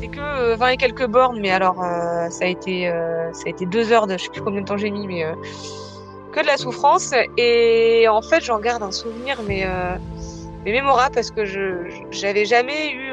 [0.00, 1.76] C'était que 20 et quelques bornes, mais alors
[2.30, 2.88] ça a été
[3.32, 5.24] ça a été deux heures de je sais plus combien de temps j'ai mis, mais
[6.32, 7.12] que de la souffrance.
[7.36, 9.66] Et en fait, j'en garde un souvenir, mais
[10.64, 13.12] mais mémorable parce que je j'avais jamais eu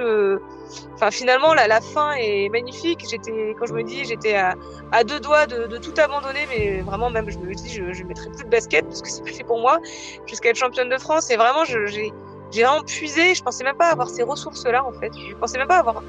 [0.95, 3.05] Enfin, finalement, la, la fin est magnifique.
[3.09, 4.55] J'étais, quand je me dis, j'étais à,
[4.91, 8.29] à, deux doigts de, tout abandonner, mais vraiment, même, je me dis, je, je mettrai
[8.29, 9.79] plus de basket parce que c'est plus fait pour moi
[10.25, 11.29] jusqu'à être championne de France.
[11.29, 12.11] Et vraiment, j'ai,
[12.51, 13.35] j'ai vraiment puisé.
[13.35, 15.11] Je pensais même pas avoir ces ressources-là, en fait.
[15.13, 16.01] Je pensais même pas avoir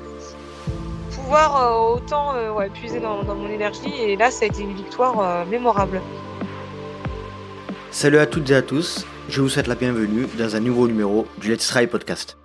[1.17, 3.93] pouvoir euh, autant euh, puiser dans, mon énergie.
[3.99, 6.01] Et là, ça a été une victoire euh, mémorable.
[7.91, 9.07] Salut à toutes et à tous.
[9.29, 12.37] Je vous souhaite la bienvenue dans un nouveau numéro du Let's Try podcast.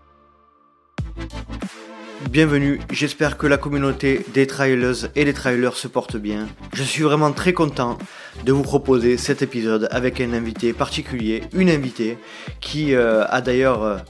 [2.30, 6.48] Bienvenue, j'espère que la communauté des trailers et des trailers se porte bien.
[6.74, 7.98] Je suis vraiment très content
[8.46, 12.18] de vous proposer cet épisode avec un invité particulier, une invitée
[12.62, 14.06] qui a d'ailleurs,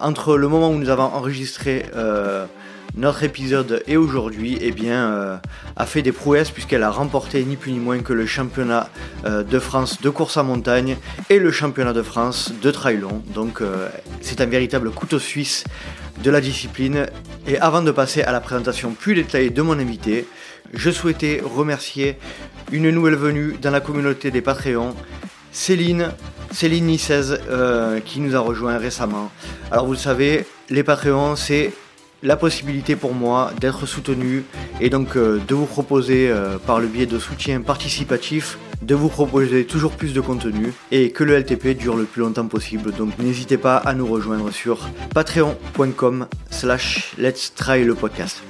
[0.00, 1.84] entre le moment où nous avons enregistré
[2.94, 5.40] notre épisode et aujourd'hui, eh bien,
[5.76, 8.90] a fait des prouesses puisqu'elle a remporté ni plus ni moins que le championnat
[9.24, 10.96] de France de course à montagne
[11.30, 13.02] et le championnat de France de trail.
[13.34, 13.62] Donc,
[14.20, 15.64] c'est un véritable couteau suisse
[16.22, 17.06] de la discipline.
[17.46, 20.26] Et avant de passer à la présentation plus détaillée de mon invité,
[20.72, 22.16] je souhaitais remercier
[22.70, 24.94] une nouvelle venue dans la communauté des Patreons,
[25.50, 26.10] Céline,
[26.50, 29.30] Céline Nicez, euh, qui nous a rejoint récemment.
[29.70, 31.72] Alors vous le savez, les Patreons, c'est
[32.22, 34.44] la possibilité pour moi d'être soutenu
[34.80, 39.08] et donc euh, de vous proposer euh, par le biais de soutien participatif de vous
[39.08, 42.92] proposer toujours plus de contenu et que le LTP dure le plus longtemps possible.
[42.92, 48.42] Donc n'hésitez pas à nous rejoindre sur patreon.com slash let's try le podcast.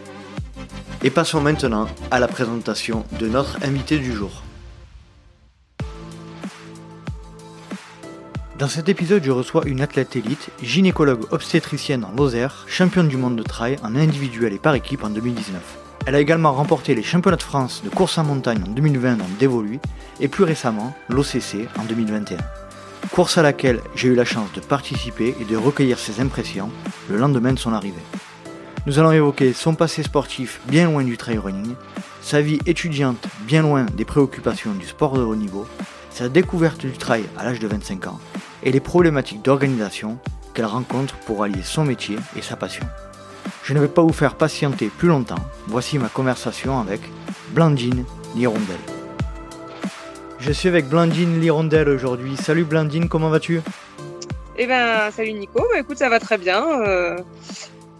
[1.04, 4.42] Et passons maintenant à la présentation de notre invité du jour.
[8.62, 13.34] Dans cet épisode, je reçois une athlète élite, gynécologue obstétricienne en Lozère, championne du monde
[13.34, 15.60] de trail en individuel et par équipe en 2019.
[16.06, 19.28] Elle a également remporté les championnats de France de course en montagne en 2020 dans
[19.40, 19.80] Dévolu
[20.20, 22.38] et plus récemment l'OCC en 2021.
[23.10, 26.70] Course à laquelle j'ai eu la chance de participer et de recueillir ses impressions
[27.10, 27.96] le lendemain de son arrivée.
[28.86, 31.74] Nous allons évoquer son passé sportif bien loin du trail running,
[32.20, 35.66] sa vie étudiante bien loin des préoccupations du sport de haut niveau,
[36.10, 38.20] sa découverte du trail à l'âge de 25 ans
[38.62, 40.18] et les problématiques d'organisation
[40.54, 42.84] qu'elle rencontre pour allier son métier et sa passion.
[43.64, 45.42] Je ne vais pas vous faire patienter plus longtemps.
[45.66, 47.00] Voici ma conversation avec
[47.50, 48.04] Blandine
[48.36, 48.76] Lirondelle.
[50.38, 52.36] Je suis avec Blandine Lirondelle aujourd'hui.
[52.36, 53.60] Salut Blandine, comment vas-tu?
[54.56, 55.60] Eh ben, salut Nico.
[55.72, 56.82] Bah, écoute, ça va très bien.
[56.82, 57.16] Euh,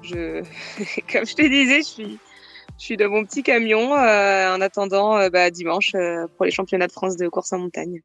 [0.02, 0.42] je,
[1.12, 2.18] comme je te disais, je suis,
[2.78, 5.92] je suis dans mon petit camion euh, en attendant euh, bah, dimanche
[6.36, 8.02] pour les championnats de France de course en montagne.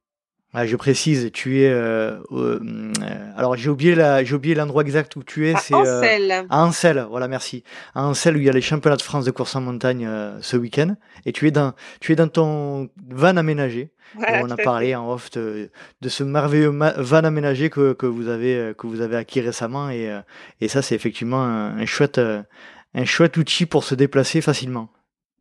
[0.53, 1.69] Je précise, tu es.
[1.69, 2.93] Euh, euh,
[3.35, 5.53] alors j'ai oublié la, j'ai oublié l'endroit exact où tu es.
[5.53, 6.31] À c'est Ancel.
[6.31, 7.63] Euh, à Ancel, voilà, merci.
[7.93, 10.09] À Ancel où il y a les championnats de France de course en montagne
[10.41, 10.95] ce week-end.
[11.25, 13.91] Et tu es dans, tu es dans ton van aménagé.
[14.17, 15.69] on a parlé en off de,
[16.07, 20.17] ce merveilleux van aménagé que, que vous avez que vous avez acquis récemment et,
[20.61, 24.89] et ça c'est effectivement un, chouette un chouette outil pour se déplacer facilement.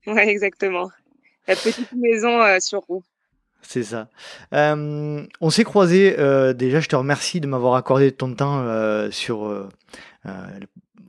[0.06, 0.91] Ouais, exactement.
[1.47, 3.05] La petite maison sur roue.
[3.66, 4.09] C'est ça.
[4.54, 6.16] Euh, on s'est croisés.
[6.19, 9.69] Euh, déjà, je te remercie de m'avoir accordé ton temps euh, sur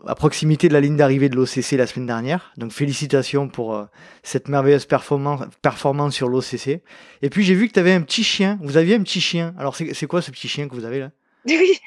[0.06, 2.53] à proximité de la ligne d'arrivée de l'OCC la semaine dernière.
[2.57, 3.85] Donc félicitations pour
[4.23, 6.81] cette merveilleuse performance, sur l'OCC.
[7.22, 8.57] Et puis j'ai vu que tu avais un petit chien.
[8.62, 9.53] Vous aviez un petit chien.
[9.57, 11.12] Alors c'est quoi ce petit chien que vous avez là?
[11.47, 11.79] Oui.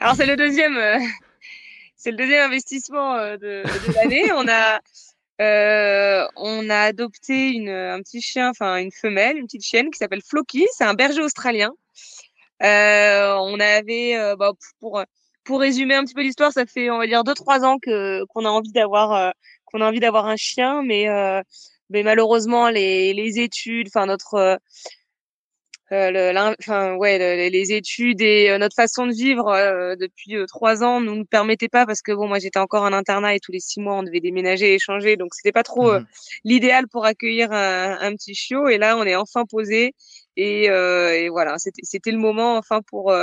[0.00, 0.78] Alors c'est le deuxième.
[1.96, 4.30] c'est le deuxième investissement de, de l'année.
[4.34, 4.80] on a
[5.40, 9.98] euh, on a adopté une, un petit chien, enfin une femelle, une petite chienne qui
[9.98, 10.66] s'appelle Floki.
[10.76, 11.72] C'est un berger australien.
[12.62, 15.02] Euh, on avait, euh, bah, pour
[15.44, 18.24] pour résumer un petit peu l'histoire, ça fait on va dire deux trois ans que
[18.26, 19.30] qu'on a envie d'avoir euh,
[19.66, 21.06] qu'on a envie d'avoir un chien, mais
[21.90, 24.58] mais malheureusement les les études, enfin notre
[25.94, 31.00] euh, enfin, ouais, les études et euh, notre façon de vivre euh, depuis trois ans
[31.00, 33.60] nous ne permettaient pas parce que bon, moi j'étais encore en internat et tous les
[33.60, 36.06] six mois on devait déménager et échanger, donc c'était pas trop mmh
[36.44, 38.68] l'idéal pour accueillir un, un, petit chiot.
[38.68, 39.94] Et là, on est enfin posé
[40.36, 43.14] et, et voilà, c'était le moment enfin pour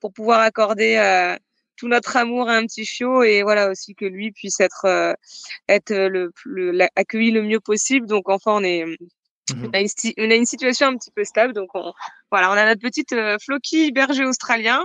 [0.00, 0.96] pour pouvoir accorder
[1.76, 5.16] tout notre amour à un petit chiot et voilà aussi que lui puisse être
[5.68, 8.06] être le, le accueilli le mieux possible.
[8.06, 8.84] Donc enfin, on est
[9.50, 11.92] Mmh on, a une, situation un petit peu stable, donc on,
[12.30, 14.84] voilà, on a notre petite euh, Floki berger australien.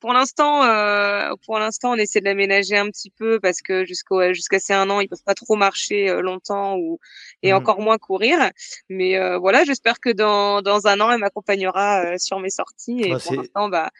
[0.00, 4.32] Pour l'instant, euh, pour l'instant, on essaie de l'aménager un petit peu parce que jusqu'au
[4.32, 7.00] jusqu'à ces un an, ils peuvent pas trop marcher euh, longtemps ou
[7.42, 8.50] et mmh encore moins courir.
[8.88, 13.00] Mais euh, voilà, j'espère que dans dans un an, elle m'accompagnera sur mes sorties.
[13.02, 13.90] Et pour l'instant, bah,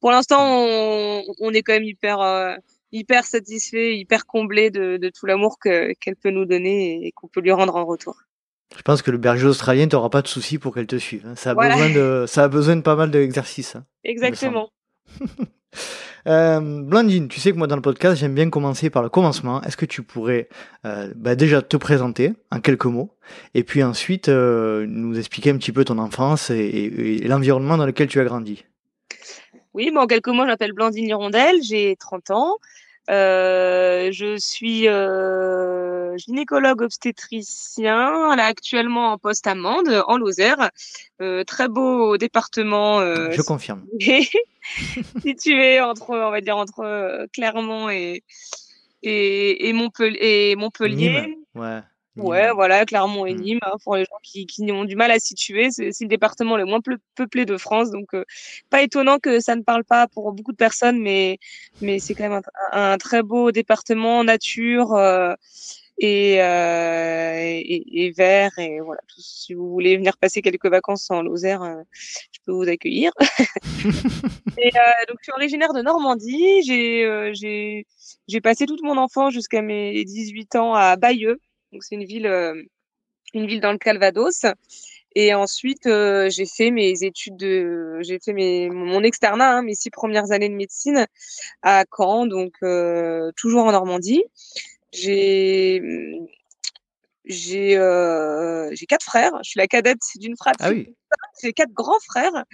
[0.00, 2.20] pour l'instant, on, on, est quand même hyper
[2.92, 7.52] hyper satisfait, hyper comblé de, tout l'amour qu'elle peut nous donner et, qu'on peut lui
[7.52, 8.16] rendre en retour.
[8.76, 11.26] Je pense que le berger australien, n'aura pas de souci pour qu'elle te suive.
[11.26, 11.34] Hein.
[11.36, 13.76] Ça, a besoin de, ça a besoin de pas mal d'exercices.
[13.76, 14.70] Hein, Exactement.
[16.26, 19.62] euh, Blandine, tu sais que moi dans le podcast, j'aime bien commencer par le commencement.
[19.62, 20.48] Est-ce que tu pourrais
[20.84, 23.16] euh, bah, déjà te présenter en quelques mots
[23.54, 28.08] et puis ensuite euh, nous expliquer un petit peu ton enfance et l'environnement dans lequel
[28.08, 28.64] tu as grandi?
[29.74, 32.56] Oui, moi, en quelques mots, je m'appelle Blandine Hirondelle, j'ai 30 ans.
[33.10, 40.70] Euh, je suis euh, gynécologue obstétricien, là, actuellement en poste à Mende, en Lozère.
[41.22, 43.00] Euh, très beau département.
[43.00, 43.84] je confirme.
[45.22, 48.22] situé entre, on va dire, entre Clermont et,
[49.02, 49.68] et.
[49.68, 49.72] Et
[50.56, 51.36] Montpellier.
[51.54, 51.80] Ouais.
[52.18, 53.40] Ouais, voilà, Clermont et mmh.
[53.40, 55.70] Nîmes, hein, pour les gens qui, qui, ont du mal à situer.
[55.70, 56.80] C'est le département le moins
[57.14, 58.24] peuplé de France, donc euh,
[58.70, 61.38] pas étonnant que ça ne parle pas pour beaucoup de personnes, mais,
[61.80, 62.40] mais c'est quand même
[62.72, 65.34] un, très beau département, nature euh,
[65.98, 68.52] et, euh, et, et, vert.
[68.58, 71.82] Et voilà, si vous voulez venir passer quelques vacances en Lozère, euh,
[72.32, 73.12] je peux vous accueillir.
[74.58, 74.70] et
[75.08, 76.62] donc, je suis originaire de Normandie.
[76.64, 77.84] J'ai
[78.28, 81.38] j'ai passé toute mon enfance jusqu'à mes 18 ans à Bayeux
[81.72, 82.62] donc c'est une ville, euh,
[83.34, 84.46] une ville dans le Calvados.
[85.14, 89.74] Et ensuite, euh, j'ai fait mes études de, j'ai fait mes, mon externat, hein, mes
[89.74, 91.06] six premières années de médecine
[91.62, 94.22] à Caen, donc euh, toujours en Normandie.
[94.92, 95.82] J'ai
[97.24, 97.74] j'ai
[98.72, 99.32] j'ai quatre frères.
[99.42, 100.66] Je suis la cadette d'une fratrie.
[100.66, 100.94] Ah oui.
[101.42, 102.44] J'ai quatre grands frères.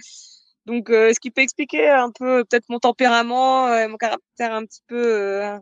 [0.65, 5.59] Donc, ce qui peut expliquer un peu peut-être mon tempérament, mon caractère un petit peu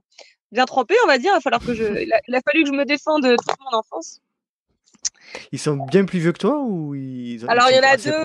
[0.53, 1.31] bien trempé, on va dire.
[1.31, 4.21] Il va falloir que je, il a, fallu que je me défende toute mon enfance.
[5.51, 8.23] Ils sont bien plus vieux que toi ou ils, Alors il y en a deux.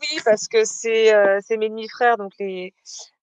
[0.00, 2.74] Oui, parce que c'est euh, mes demi-frères, donc les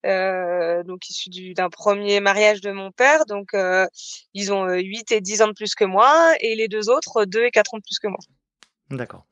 [0.05, 3.87] euh, donc issus d'un premier mariage de mon père, donc euh,
[4.33, 7.45] ils ont 8 et 10 ans de plus que moi, et les deux autres 2
[7.45, 8.19] et 4 ans de plus que moi.
[8.91, 9.25] D'accord.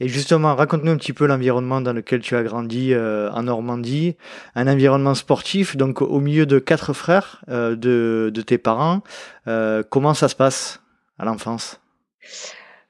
[0.00, 4.16] Et justement, raconte-nous un petit peu l'environnement dans lequel tu as grandi euh, en Normandie,
[4.54, 9.02] un environnement sportif, donc au milieu de quatre frères euh, de, tes parents.
[9.46, 10.80] Euh, comment ça se passe
[11.18, 11.80] à l'enfance?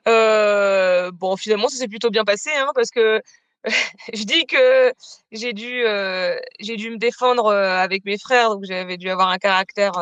[0.06, 3.20] Bon, finalement, ça s'est plutôt bien passé, hein, parce que
[4.14, 4.92] je dis que
[5.32, 5.82] j'ai dû,
[6.60, 9.92] j'ai dû me défendre avec mes frères, donc j'avais dû avoir un caractère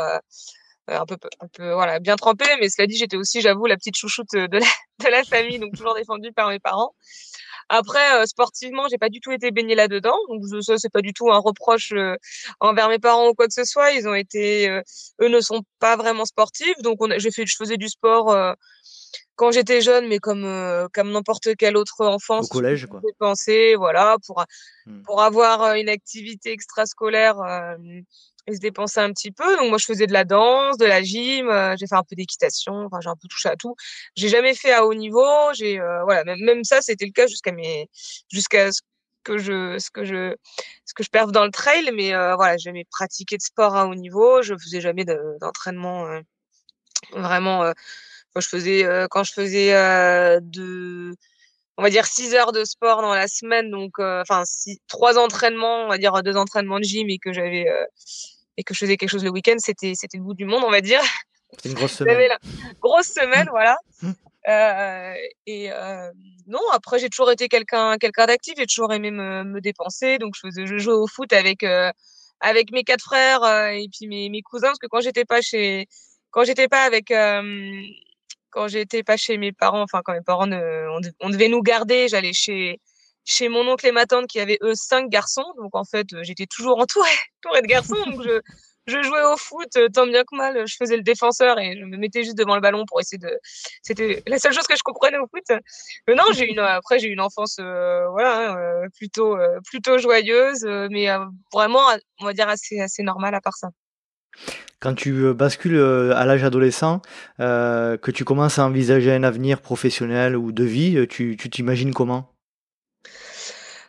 [0.88, 3.96] un peu, un peu voilà, bien trempé, mais cela dit, j'étais aussi, j'avoue, la petite
[3.96, 4.66] chouchoute de la,
[5.04, 6.94] de la famille, donc toujours défendue par mes parents.
[7.68, 11.12] Après, euh, sportivement, j'ai pas du tout été baignée là-dedans, donc ça c'est pas du
[11.12, 12.16] tout un reproche euh,
[12.60, 13.92] envers mes parents ou quoi que ce soit.
[13.92, 17.88] Ils ont été, eux ne sont pas vraiment sportifs, donc j'ai fait, je faisais du
[17.88, 18.36] sport
[19.36, 20.44] quand j'étais jeune, mais comme
[20.92, 22.40] comme n'importe quel autre enfant.
[22.40, 23.00] Au collège, quoi.
[23.18, 24.44] Penser, voilà, pour
[24.86, 25.02] mmh.
[25.02, 27.36] pour avoir une activité extrascolaire
[28.46, 29.56] et se dépenser un petit peu.
[29.56, 32.16] Donc moi je faisais de la danse, de la gym, euh, j'ai fait un peu
[32.16, 33.74] d'équitation, enfin j'ai un peu touché à tout.
[34.16, 37.26] J'ai jamais fait à haut niveau, j'ai euh, voilà, même, même ça c'était le cas
[37.26, 37.88] jusqu'à mes
[38.30, 38.80] jusqu'à ce
[39.24, 40.34] que je ce que je
[40.84, 43.76] ce que je perve dans le trail mais euh, voilà, j'ai jamais pratiqué de sport
[43.76, 45.04] à haut niveau, je faisais jamais
[45.40, 46.20] d'entraînement
[47.12, 47.72] vraiment
[48.36, 49.72] je faisais quand je faisais
[50.40, 51.14] de
[51.82, 54.44] on va dire 6 heures de sport dans la semaine, donc enfin
[54.86, 57.66] trois entraînements, on va dire deux entraînements de gym et que j'avais
[58.56, 60.70] et que je faisais quelque chose le week-end, c'était c'était le bout du monde, on
[60.70, 61.02] va dire.
[61.50, 62.28] C'était une grosse semaine.
[62.28, 62.38] La
[62.80, 63.76] grosse semaine, voilà.
[64.00, 64.10] Mmh.
[64.48, 65.14] Euh,
[65.46, 66.10] et euh,
[66.46, 70.34] non, après j'ai toujours été quelqu'un quelqu'un d'actif, j'ai toujours aimé me, me, dépenser, donc
[70.36, 71.90] je faisais je jouais au foot avec euh,
[72.40, 75.40] avec mes quatre frères euh, et puis mes, mes cousins parce que quand j'étais pas
[75.40, 75.86] chez
[76.30, 77.82] quand j'étais pas avec euh,
[78.52, 80.86] quand j'étais pas chez mes parents, enfin quand mes parents ne,
[81.20, 82.80] on, devait nous garder, j'allais chez
[83.24, 85.44] chez mon oncle et ma tante qui avaient eux cinq garçons.
[85.56, 87.08] Donc en fait, euh, j'étais toujours entourée,
[87.44, 87.96] entourée de garçons.
[88.06, 88.40] Donc je,
[88.86, 90.66] je jouais au foot euh, tant bien que mal.
[90.66, 93.38] Je faisais le défenseur et je me mettais juste devant le ballon pour essayer de.
[93.82, 95.58] C'était la seule chose que je comprenais au foot.
[96.08, 101.08] Mais non, j'ai une après j'ai une enfance euh, voilà hein, plutôt plutôt joyeuse, mais
[101.52, 101.82] vraiment
[102.20, 103.68] on va dire assez assez normale à part ça.
[104.80, 107.02] Quand tu bascules à l'âge adolescent,
[107.38, 112.32] que tu commences à envisager un avenir professionnel ou de vie, tu t'imagines comment?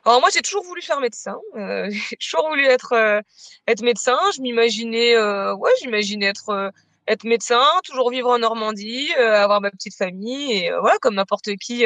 [0.05, 1.39] Alors moi, j'ai toujours voulu faire médecin.
[1.55, 3.21] Euh, j'ai toujours voulu être euh,
[3.67, 4.17] être médecin.
[4.35, 6.69] Je m'imaginais, euh, ouais, j'imaginais être euh,
[7.07, 11.55] être médecin, toujours vivre en Normandie, euh, avoir ma petite famille et voilà, comme n'importe
[11.57, 11.85] qui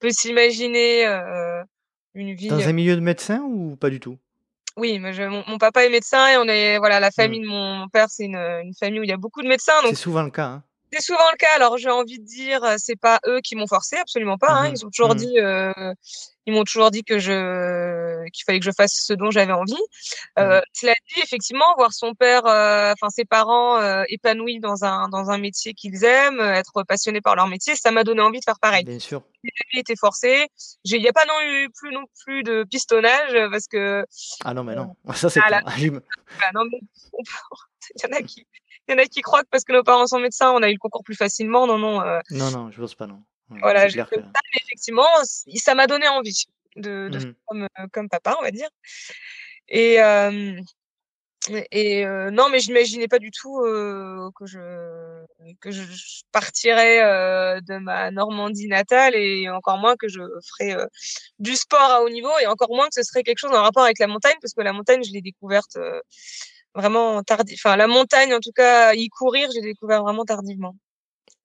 [0.00, 1.04] peut s'imaginer
[2.14, 2.48] une vie.
[2.48, 4.18] Dans un milieu de médecin ou pas du tout?
[4.76, 7.12] Oui, mais je, mon, papa est médecin et on est voilà la mmh.
[7.12, 9.72] famille de mon père, c'est une, une famille où il y a beaucoup de médecins.
[9.84, 10.46] C'est souvent le cas.
[10.46, 11.54] Hein c'est souvent le cas.
[11.56, 14.50] Alors j'ai envie de dire, euh, c'est pas eux qui m'ont forcé, absolument pas.
[14.50, 14.68] Hein.
[14.68, 15.94] Mmh ils ont toujours mmh dit, euh,
[16.46, 19.74] ils m'ont toujours dit que je qu'il fallait que je fasse ce dont j'avais envie.
[20.38, 25.08] Euh, mmh cela dit, effectivement, voir son père, euh, enfin ses parents épanouis dans un
[25.08, 28.44] dans un métier qu'ils aiment, être passionnés par leur métier, ça m'a donné envie de
[28.44, 28.84] faire pareil.
[28.84, 29.22] Bien sûr.
[29.72, 30.46] J'ai été forcé.
[30.84, 34.04] Il n'y a pas non eu plus non plus de pistonnage parce que.
[34.44, 35.40] Ah non mais non, ça c'est.
[35.42, 35.62] Ah,
[36.54, 36.80] non mais
[37.96, 38.46] il y en a qui
[38.92, 40.68] il y en a qui croient que parce que nos parents sont médecins, on a
[40.68, 41.66] eu le concours plus facilement.
[41.66, 42.00] Non, non.
[42.02, 42.20] Euh...
[42.30, 43.22] Non, non, je pense pas, non.
[43.60, 44.16] voilà, je que...
[44.64, 45.06] effectivement,
[45.56, 46.44] ça m'a donné envie
[46.76, 47.20] de, de mmh.
[47.20, 48.68] faire comme, euh, comme, papa, on va dire.
[49.68, 50.60] Et, euh,
[51.70, 53.60] et euh, non, mais j'imaginais pas du tout
[54.36, 55.24] que je
[55.60, 55.82] que je
[56.30, 57.00] partirais
[57.62, 60.20] de ma Normandie natale et encore moins que je
[60.50, 60.76] ferais
[61.40, 63.82] du sport à haut niveau et encore moins que ce serait quelque chose en rapport
[63.82, 65.76] avec la montagne parce que la montagne, je l'ai découverte
[66.74, 67.60] vraiment tardif.
[67.64, 70.74] Enfin, la montagne, en tout cas, y courir, j'ai découvert vraiment tardivement.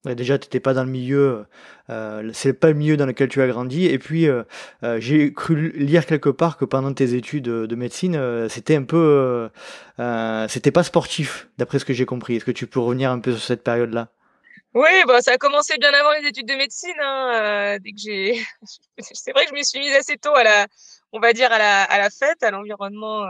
[0.04, 1.46] déjà, tu n'étais pas dans le milieu,
[1.90, 3.86] euh, c'est pas le milieu dans lequel tu as grandi.
[3.86, 4.42] Et puis, euh,
[4.82, 8.84] euh, j'ai cru lire quelque part que pendant tes études de médecine, euh, c'était un
[8.84, 9.50] peu,
[10.48, 12.36] c'était pas sportif, d'après ce que j'ai compris.
[12.36, 14.08] Est-ce que tu peux revenir un peu sur cette période-là?
[14.74, 16.94] Oui, bah, ça a commencé bien avant les études de médecine.
[17.00, 18.42] Hein, dès que j'ai,
[18.98, 20.66] c'est vrai que je me suis mise assez tôt à la,
[21.12, 23.26] on va dire à la, à la fête, à l'environnement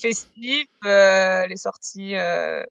[0.00, 2.64] festif, euh, les sorties, euh,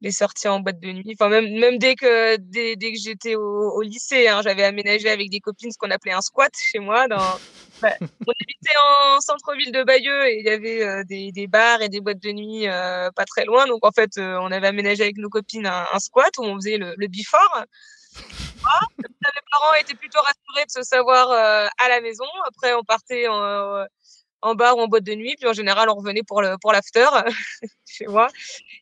[0.00, 1.14] les sorties en boîte de nuit.
[1.18, 5.08] Enfin même même dès que dès, dès que j'étais au, au, lycée, hein, j'avais aménagé
[5.10, 7.08] avec des copines ce qu'on appelait un squat chez moi.
[7.08, 7.18] Dans,
[7.82, 8.78] bah, on habitait
[9.14, 12.22] en centre-ville de Bayeux et il y avait euh, des, des bars et des boîtes
[12.22, 13.66] de nuit euh, pas très loin.
[13.66, 16.56] Donc en fait, euh, on avait aménagé avec nos copines un, un squat où on
[16.56, 17.64] faisait le, le before.
[18.98, 22.24] Mes parents étaient plutôt rassurés de se savoir à la maison.
[22.46, 23.84] Après, on partait en,
[24.42, 25.34] en bar ou en boîte de nuit.
[25.38, 27.06] Puis en général, on revenait pour le pour l'after
[27.86, 28.28] chez moi.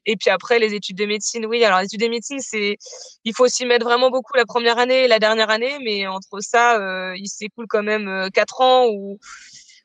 [0.06, 1.64] Et puis après, les études de médecine, oui.
[1.64, 2.78] Alors les études de médecine, c'est
[3.24, 6.40] il faut s'y mettre vraiment beaucoup la première année et la dernière année, mais entre
[6.40, 9.18] ça, euh, il s'écoule quand même euh, quatre ans où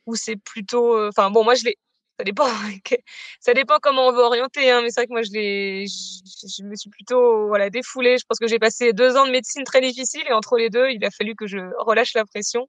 [0.06, 0.98] où c'est plutôt.
[0.98, 1.78] Euh, enfin bon, moi je l'ai
[2.18, 2.48] ça dépend
[3.40, 6.48] ça dépend comment on veut orienter hein, mais c'est vrai que moi je l'ai je,
[6.48, 8.18] je, me suis plutôt voilà défoulée.
[8.18, 10.90] Je pense que j'ai passé deux ans de médecine très difficile et entre les deux
[10.90, 12.68] il a fallu que je relâche la pression.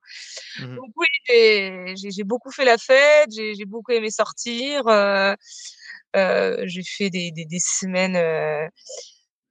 [0.59, 0.77] Mmh.
[0.77, 1.07] donc oui
[1.97, 5.35] j'ai beaucoup fait la fête j'ai beaucoup aimé sortir euh,
[6.17, 8.67] euh, j'ai fait des, des, des semaines euh,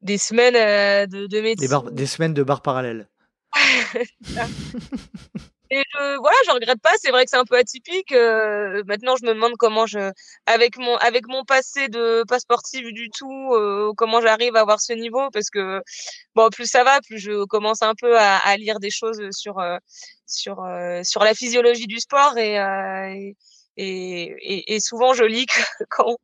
[0.02, 1.82] des semaines de, de médecine.
[1.90, 3.08] des, des semaines de bar parallèles
[5.76, 6.94] Et je, voilà, je regrette pas.
[7.02, 8.14] C'est vrai que c'est un peu atypique.
[8.14, 10.12] Euh, maintenant, je me demande comment je,
[10.46, 14.80] avec mon, avec mon passé de pas sportif du tout, euh, comment j'arrive à avoir
[14.80, 15.30] ce niveau.
[15.34, 15.82] Parce que
[16.34, 19.78] bon, plus ça va, plus je commence un peu à, lire des choses sur, euh,
[20.28, 23.36] sur, euh, sur la physiologie du sport euh, et
[23.78, 26.18] et, souvent, je lis que, quand,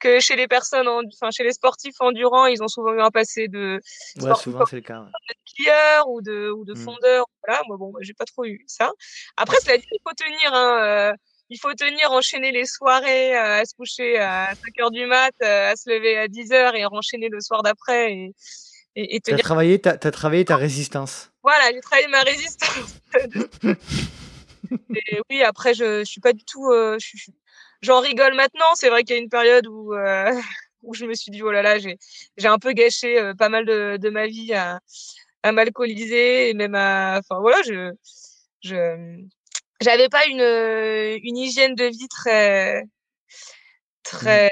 [0.00, 3.48] que chez les personnes, enfin chez les sportifs endurants, ils ont souvent eu un passé
[3.48, 3.80] de
[4.20, 5.00] ouais, souvent c'est le cas.
[5.00, 6.76] De skieur ou de ou de mmh.
[6.76, 7.26] fondeur.
[7.46, 8.90] Voilà, moi bon, j'ai pas trop eu ça.
[9.36, 10.54] Après, cela dit, il faut tenir.
[10.54, 11.12] Hein, euh,
[11.50, 15.32] il faut tenir, enchaîner les soirées, euh, à se coucher à 5 heures du mat,
[15.42, 18.12] euh, à se lever à 10 heures et enchaîner le soir d'après.
[18.12, 18.34] Et,
[18.96, 19.38] et, et tenir...
[19.38, 21.30] T'as travaillé, t'as, as travaillé ta résistance.
[21.42, 23.00] Voilà, j'ai travaillé ma résistance.
[24.94, 26.70] Et oui, après, je, je suis pas du tout.
[26.70, 26.98] Euh,
[27.82, 28.74] J'en rigole maintenant.
[28.74, 30.32] C'est vrai qu'il y a une période où, euh,
[30.82, 33.64] où je me suis dit, oh là là, j'ai un peu gâché euh, pas mal
[33.64, 34.80] de, de, ma vie à,
[35.42, 37.18] à m'alcooliser et même à.
[37.18, 37.92] Enfin, voilà, je.
[38.62, 39.18] je
[39.80, 40.40] j'avais pas une,
[41.22, 42.82] une hygiène de vie très.
[44.02, 44.50] très.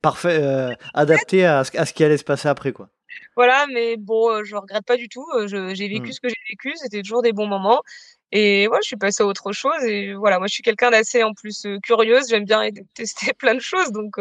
[0.00, 2.88] Parfait, adapté à ce, à ce qui allait se passer après, quoi.
[3.36, 5.26] Voilà, mais bon, euh, je regrette pas du tout.
[5.34, 6.12] Euh, j'ai vécu mmh.
[6.12, 7.82] ce que j'ai vécu, c'était toujours des bons moments.
[8.32, 9.82] Et voilà, je suis passée à autre chose.
[9.84, 12.28] Et voilà, moi, je suis quelqu'un d'assez en plus euh, curieuse.
[12.28, 14.16] J'aime bien tester plein de choses, donc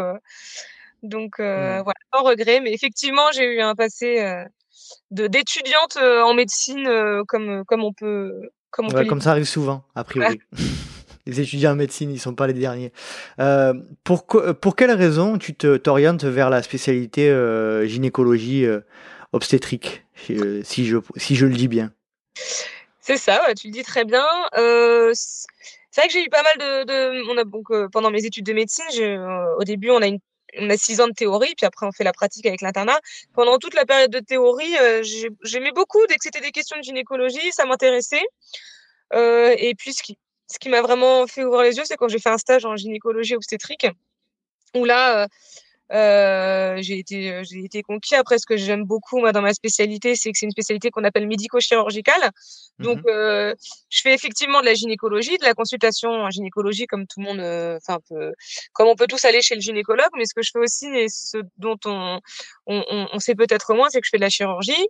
[1.03, 1.81] donc mmh.
[1.83, 2.59] voilà, sans regret.
[2.61, 4.45] Mais effectivement, j'ai eu un passé
[5.11, 8.31] de d'étudiante en médecine, comme comme on peut
[8.71, 10.39] comme on ouais, peut comme ça arrive souvent, a priori.
[11.25, 12.91] les étudiants en médecine, ils sont pas les derniers.
[13.39, 18.81] Euh, pour, pour quelle raison tu t'orientes vers la spécialité euh, gynécologie euh,
[19.31, 21.93] obstétrique, euh, si je, si je le dis bien?
[22.99, 24.25] C'est ça, tu le dis très bien.
[24.57, 28.45] Euh, c'est vrai que j'ai eu pas mal de, on a donc pendant mes études
[28.45, 28.85] de médecine,
[29.57, 32.61] au début on a six ans de théorie, puis après on fait la pratique avec
[32.61, 32.99] l'internat.
[33.33, 34.75] Pendant toute la période de théorie,
[35.43, 38.25] j'aimais beaucoup dès que c'était des questions de gynécologie, ça m'intéressait.
[39.13, 40.17] Euh, et puis ce qui,
[40.53, 42.75] ce qui m'a vraiment fait ouvrir les yeux, c'est quand j'ai fait un stage en
[42.75, 43.87] gynécologie obstétrique,
[44.75, 45.27] où là,
[45.91, 48.15] euh, Euh, j'ai été, euh, j'ai été conquis.
[48.15, 51.03] Après, ce que j'aime beaucoup moi dans ma spécialité, c'est que c'est une spécialité qu'on
[51.03, 52.31] appelle médico-chirurgicale.
[52.79, 53.53] Donc, mmh euh,
[53.89, 57.39] je fais effectivement de la gynécologie, de la consultation en gynécologie, comme tout le monde,
[57.39, 57.99] euh, enfin,
[58.73, 60.09] comme on peut tous aller chez le gynécologue.
[60.17, 62.19] Mais ce que je fais aussi, et ce dont on,
[62.65, 64.87] on, on sait peut-être moins, c'est que je fais de la chirurgie.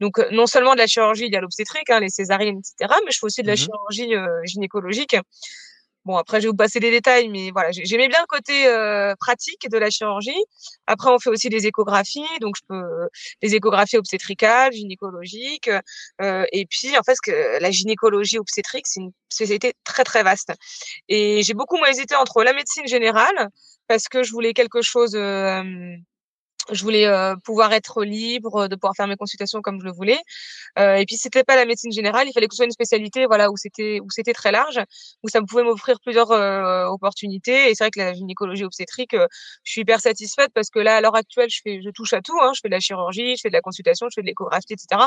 [0.00, 2.94] Donc, non seulement de la chirurgie, il y a l'obstétrique, hein, les césariennes, etc.
[3.04, 5.16] Mais je fais aussi de la mmh chirurgie gynécologique.
[6.06, 9.16] Bon, après, je vais vous passer les détails, mais voilà, j'aimais bien le côté euh,
[9.18, 10.40] pratique de la chirurgie.
[10.86, 13.08] Après, on fait aussi des échographies, donc je peux
[13.42, 15.68] des échographies obstétricales, gynécologiques,
[16.22, 20.52] euh, et puis en fait, que la gynécologie obstétrique, c'est une spécialité très très vaste.
[21.08, 23.48] Et j'ai beaucoup moins hésité entre la médecine générale
[23.88, 25.62] parce que je voulais quelque chose euh,
[26.72, 30.18] je voulais euh, pouvoir être libre, de pouvoir faire mes consultations comme je le voulais.
[30.78, 33.26] Euh, et puis c'était pas la médecine générale, il fallait que ce soit une spécialité,
[33.26, 34.80] voilà, où c'était où c'était très large,
[35.22, 37.70] où ça pouvait m'offrir plusieurs euh, opportunités.
[37.70, 39.26] Et c'est vrai que la gynécologie obstétrique, euh,
[39.64, 42.20] je suis hyper satisfaite parce que là, à l'heure actuelle, je fais, je touche à
[42.20, 42.38] tout.
[42.40, 44.72] Hein, je fais de la chirurgie, je fais de la consultation, je fais de l'échographie,
[44.72, 45.02] etc.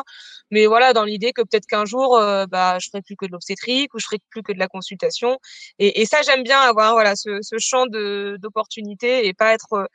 [0.52, 3.94] Mais voilà, dans l'idée que peut-être qu'un jour, bah, je ferai plus que de l'obstétrique
[3.94, 5.38] ou je ferai plus que de la consultation.
[5.80, 9.90] Et, et ça, j'aime bien avoir voilà ce, ce champ de d'opportunités et pas être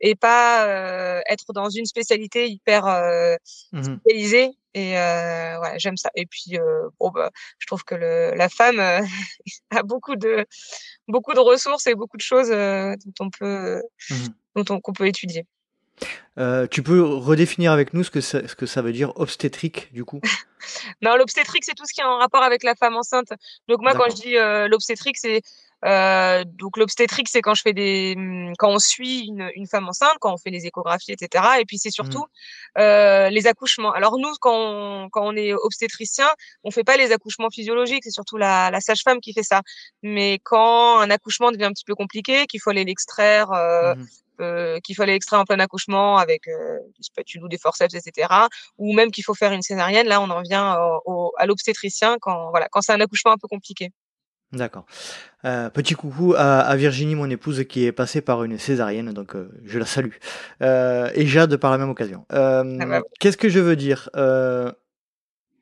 [0.00, 3.36] et pas euh, être dans une spécialité hyper euh,
[3.72, 4.50] mmh spécialisée.
[4.74, 6.10] Et euh, ouais, j'aime ça.
[6.14, 6.58] Et puis,
[7.00, 8.78] bon, bah, je trouve que le, la femme
[9.70, 10.46] a beaucoup de
[11.08, 14.14] beaucoup de ressources et beaucoup de choses dont on peut mmh
[14.56, 15.46] dont on, qu'on peut étudier.
[16.70, 20.04] tu peux redéfinir avec nous ce que ça, ce que ça veut dire obstétrique du
[20.04, 20.20] coup?
[21.00, 23.32] Non, l'obstétrique c'est tout ce qui est en rapport avec la femme enceinte.
[23.68, 24.34] Donc moi quand je dis
[24.68, 25.42] l'obstétrique c'est
[25.84, 29.88] euh, donc l'obstétrique, c'est quand je fais des, mmh, quand on suit une, une, femme
[29.88, 31.44] enceinte, quand on fait les échographies, etc.
[31.60, 32.24] Et puis c'est surtout
[32.76, 32.80] mmh.
[32.80, 33.92] euh, les accouchements.
[33.92, 36.28] Alors nous, quand on, quand on est obstétricien,
[36.64, 39.62] on fait pas les accouchements physiologiques, c'est surtout la, la sage-femme qui fait ça.
[40.02, 43.52] Mais quand un accouchement devient un petit peu compliqué, qu'il faut aller l'extraire.
[43.52, 44.06] Euh, mmh.
[44.40, 48.28] Euh, qu'il fallait extraire en plein accouchement avec euh, des spatules ou des forceps, etc.
[48.78, 50.06] Ou même qu'il faut faire une césarienne.
[50.06, 53.48] Là, on en vient au, à l'obstétricien quand voilà quand c'est un accouchement un peu
[53.48, 53.90] compliqué.
[54.52, 54.86] D'accord.
[55.44, 59.50] Euh, petit coucou à, Virginie, mon épouse, qui est passée par une césarienne, donc euh,
[59.64, 60.14] je la salue.
[60.62, 62.24] Euh, et Jade par la même occasion.
[62.30, 64.08] Ah bah qu'est-ce que je veux dire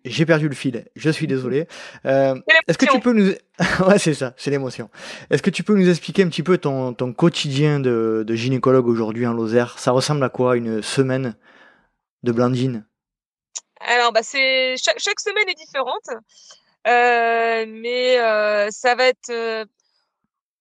[0.04, 1.66] J'ai perdu le fil, je suis désolé.
[2.04, 3.32] Est-ce que tu peux nous...
[3.88, 4.88] ouais, c'est ça, c'est l'émotion.
[5.30, 8.86] Est-ce que tu peux nous expliquer un petit peu ton, ton quotidien de, de gynécologue
[8.86, 9.80] aujourd'hui en Lozère?
[9.80, 11.34] Ça ressemble à quoi une semaine
[12.22, 12.86] de Blandine
[13.80, 16.08] Alors, bah, chaque semaine est différente.
[16.86, 19.64] Euh, mais euh, ça va être euh,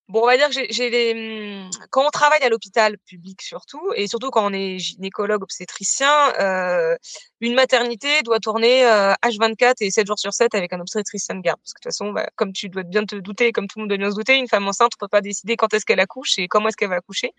[0.08, 3.92] Bon, on va dire que j'ai les mmh, quand on travaille à l'hôpital public surtout,
[3.96, 6.96] et surtout quand on est gynécologue obstétricien, euh,
[7.42, 11.42] une maternité doit tourner euh, H24 et 7 jours sur 7 avec un obstétricien de
[11.42, 11.60] garde.
[11.60, 13.84] Parce que de toute façon, bah, comme tu dois bien te douter, comme tout le
[13.84, 16.00] monde doit bien se douter, une femme enceinte ne peut pas décider quand est-ce qu'elle
[16.00, 17.32] accouche et comment est-ce qu'elle va accoucher.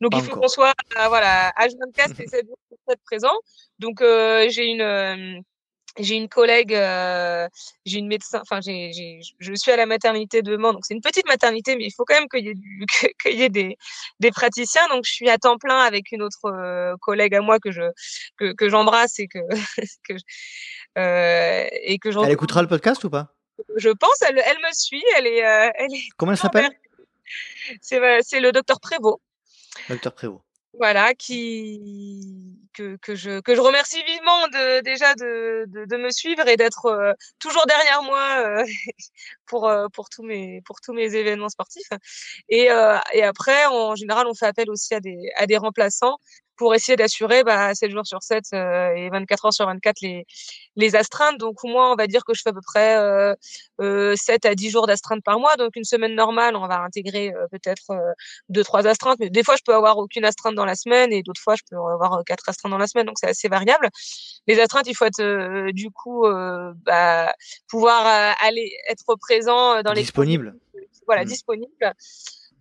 [0.00, 0.74] Donc il faut qu'on soit
[1.08, 3.38] voilà H24 et 7 jours sur 7 présents.
[3.80, 5.42] Donc euh, j'ai une
[5.98, 7.48] j'ai une collègue, euh,
[7.84, 11.00] j'ai une médecin, enfin, j'ai, je suis à la maternité de Mans, donc c'est une
[11.00, 12.86] petite maternité, mais il faut quand même qu'il y ait, du,
[13.22, 13.76] qu'il y ait des,
[14.20, 14.86] des praticiens.
[14.88, 17.82] Donc, je suis à temps plein avec une autre euh, collègue à moi que je
[18.36, 19.38] que, que j'embrasse et que
[20.08, 20.14] que
[20.98, 23.34] euh, et que Elle écoutera le podcast ou pas?
[23.76, 26.08] Je pense, elle, elle me suit, elle est, euh, elle est.
[26.16, 26.70] Comment elle s'appelle?
[27.80, 29.20] C'est c'est le docteur Prévost.
[29.88, 30.44] Docteur Prévost
[30.78, 36.10] voilà, qui que, que, je que je remercie vivement de déjà de, de, de me
[36.10, 38.64] suivre et d'être euh, toujours derrière moi euh,
[39.46, 41.88] pour euh, pour tous mes pour tous mes événements sportifs.
[42.48, 42.68] Et
[43.12, 46.18] et après, en général, on fait appel aussi à des à des remplaçants
[46.56, 50.26] pour essayer d'assurer bah, 7 jours sur 7 euh, et 24 heures sur 24 les,
[50.76, 51.38] les astreintes.
[51.38, 53.34] Donc, au moins, on va dire que je fais à peu près euh,
[53.80, 55.56] euh, 7 à 10 jours d'astreinte par mois.
[55.56, 58.12] Donc, une semaine normale, on va intégrer euh, peut-être euh,
[58.50, 59.18] 2-3 astreintes.
[59.20, 61.62] Mais des fois, je peux avoir aucune astreinte dans la semaine et d'autres fois, je
[61.70, 63.06] peux avoir 4 astreintes dans la semaine.
[63.06, 63.88] Donc, c'est assez variable.
[64.46, 66.26] Les astreintes, il faut être, du coup,
[66.84, 67.32] bah,
[67.68, 70.02] pouvoir aller être présent dans les...
[70.02, 70.54] Disponible.
[71.06, 71.28] Voilà, mmh.
[71.28, 71.94] disponible.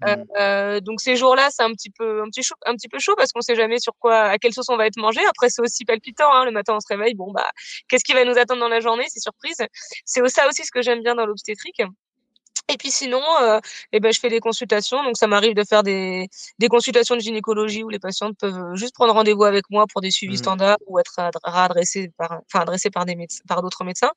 [0.05, 0.25] Mmh.
[0.39, 3.15] Euh, donc ces jours-là, c'est un petit peu un petit chaud, un petit peu chaud
[3.17, 5.21] parce qu'on sait jamais sur quoi, à quelle sauce on va être mangé.
[5.29, 6.31] Après, c'est aussi palpitant.
[6.33, 7.15] Hein, le matin, on se réveille.
[7.15, 7.49] Bon bah,
[7.87, 9.05] qu'est-ce qui va nous attendre dans la journée?
[9.09, 9.57] C'est surprise.
[10.05, 11.81] C'est ça aussi ce que j'aime bien dans l'obstétrique.
[12.69, 13.59] Et puis sinon, euh,
[13.91, 15.03] eh ben, je fais des consultations.
[15.03, 18.95] Donc ça m'arrive de faire des, des consultations de gynécologie où les patientes peuvent juste
[18.95, 20.37] prendre rendez-vous avec moi pour des suivis mmh.
[20.37, 24.11] standards ou être adressées par, enfin adressées par des médecins, par d'autres médecins.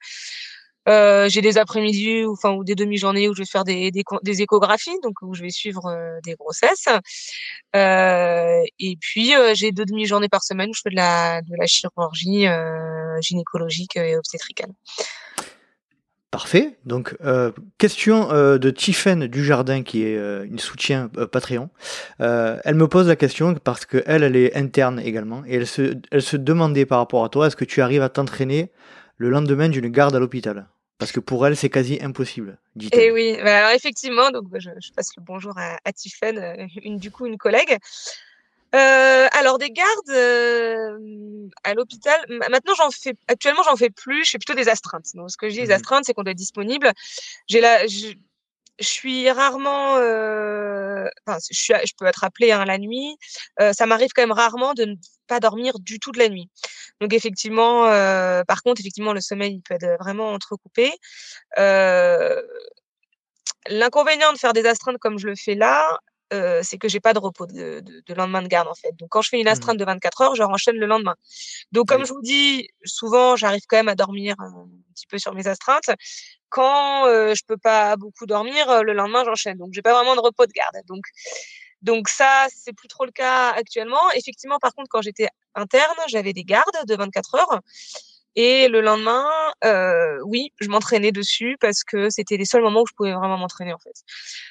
[0.88, 3.90] Euh, j'ai des après-midi ou enfin ou des demi-journées où je vais faire des,
[4.26, 6.88] échographies, donc où je vais suivre euh, des grossesses.
[7.74, 12.46] Euh, et puis j'ai deux demi-journées par semaine où je fais de la chirurgie
[13.20, 14.70] gynécologique et obstétricale.
[16.30, 16.76] Parfait.
[16.84, 17.16] Donc,
[17.78, 21.70] question de Tiffen du Jardin, qui est une soutien Patreon.
[22.18, 25.96] elle me pose la question parce que elle, elle est interne également, et elle se,
[26.10, 28.70] elle se demandait par rapport à toi, est-ce que tu arrives à t'entraîner
[29.16, 30.66] le lendemain d'une garde à l'hôpital?
[30.98, 32.58] Parce que pour elle, c'est quasi impossible.
[32.80, 35.92] Et eh oui, bah, alors effectivement, donc je, passe le bonjour à, à
[36.82, 37.78] une du coup une collègue.
[38.74, 40.98] Euh, alors des gardes euh,
[41.64, 42.18] à l'hôpital.
[42.50, 44.24] Maintenant, j'en fais actuellement, j'en fais plus.
[44.24, 45.14] Je fais plutôt des astreintes.
[45.14, 46.92] Donc, ce que je dis, les mmh astreintes, c'est qu'on doit être disponible.
[47.46, 48.14] J'ai la, je,
[48.80, 53.16] suis rarement, euh, enfin, je, suis, je peux être appelée hein, la nuit.
[53.60, 54.94] Euh, ça m'arrive quand même rarement de ne
[55.26, 56.48] pas dormir du tout de la nuit.
[57.00, 60.92] Donc effectivement, euh, par contre, effectivement, le sommeil il peut être vraiment entrecoupé.
[63.68, 65.98] L'inconvénient de faire des astreintes comme je le fais là,
[66.32, 68.92] euh, c'est que j'ai pas de repos de, de, lendemain de garde en fait.
[68.96, 71.14] Donc quand je fais une mmh astreinte de 24 heures, je renchaîne le lendemain.
[71.70, 75.34] Donc comme je vous dis, souvent j'arrive quand même à dormir un petit peu sur
[75.34, 75.90] mes astreintes.
[76.48, 79.58] Quand euh, je peux pas beaucoup dormir, euh, le lendemain j'enchaîne.
[79.58, 80.74] Donc j'ai pas vraiment de repos de garde.
[80.88, 81.04] Donc
[81.82, 84.10] donc ça c'est plus trop le cas actuellement.
[84.14, 87.60] Effectivement par contre quand j'étais interne, j'avais des gardes de 24 heures.
[88.38, 89.24] Et le lendemain,
[89.64, 93.38] euh, oui, je m'entraînais dessus parce que c'était les seuls moments où je pouvais vraiment
[93.38, 93.94] m'entraîner en fait.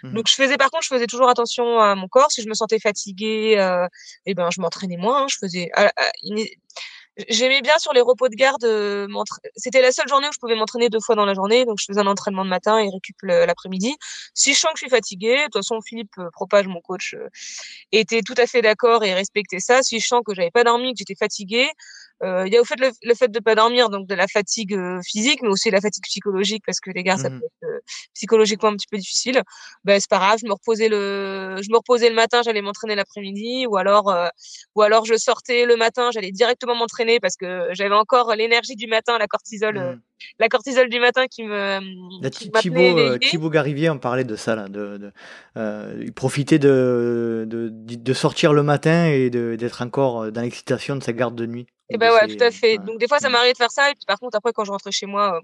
[0.02, 2.32] Mmh Donc je faisais, par contre, je faisais toujours attention à mon corps.
[2.32, 3.88] Si je me sentais fatiguée, euh,
[4.26, 5.24] eh ben je m'entraînais moins.
[5.24, 5.28] Hein.
[5.30, 6.12] Je faisais, ah, ah,
[7.30, 8.66] J'aimais bien sur les repos de garde.
[8.66, 9.08] Euh,
[9.56, 11.64] c'était la seule journée où je pouvais m'entraîner deux fois dans la journée.
[11.64, 13.96] Donc, je faisais un entraînement de matin et récup l'après-midi.
[14.34, 17.14] Si je sens que je suis fatiguée, de toute façon, Philippe euh, Propage, mon coach,
[17.14, 17.30] euh,
[17.94, 19.82] était tout à fait d'accord et respectait ça.
[19.82, 21.70] Si je sens que j'avais pas dormi, que j'étais fatiguée,
[22.24, 25.42] il y a au fait le, fait de pas dormir, donc de la fatigue physique,
[25.42, 28.76] mais aussi la fatigue psychologique, parce que les gars, ça mmh peut être psychologiquement un
[28.76, 29.42] petit peu difficile.
[29.84, 32.96] Ben c'est pas grave, je me reposais le, je me reposais le matin, j'allais m'entraîner
[32.96, 34.16] l'après-midi, ou alors,
[34.76, 38.88] ou alors je sortais le matin, j'allais directement m'entraîner parce que j'avais encore l'énergie du
[38.88, 40.02] matin, la cortisol, euh, mm.
[40.40, 41.80] la cortisol du matin qui me.
[42.30, 45.12] Qui Thibaut, euh, Thibaut, Garivier en parlait de ça là, de, de
[45.58, 51.14] euh, profiter de, de, de, sortir le matin et d'être encore dans l'excitation de sa
[51.14, 51.68] garde de nuit.
[51.90, 52.78] Et ben ouais, tout à fait.
[52.78, 54.72] Donc des fois ça m'arrivait de faire ça et puis par contre après quand je
[54.72, 55.42] rentrais chez moi,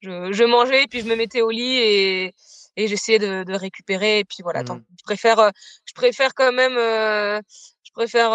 [0.00, 2.34] je, je mangeais puis je me mettais au lit et
[2.76, 4.62] et j'essayais de, de, récupérer et puis voilà.
[4.62, 4.82] Mm.
[4.98, 5.50] je préfère,
[5.84, 8.32] je préfère quand même, je préfère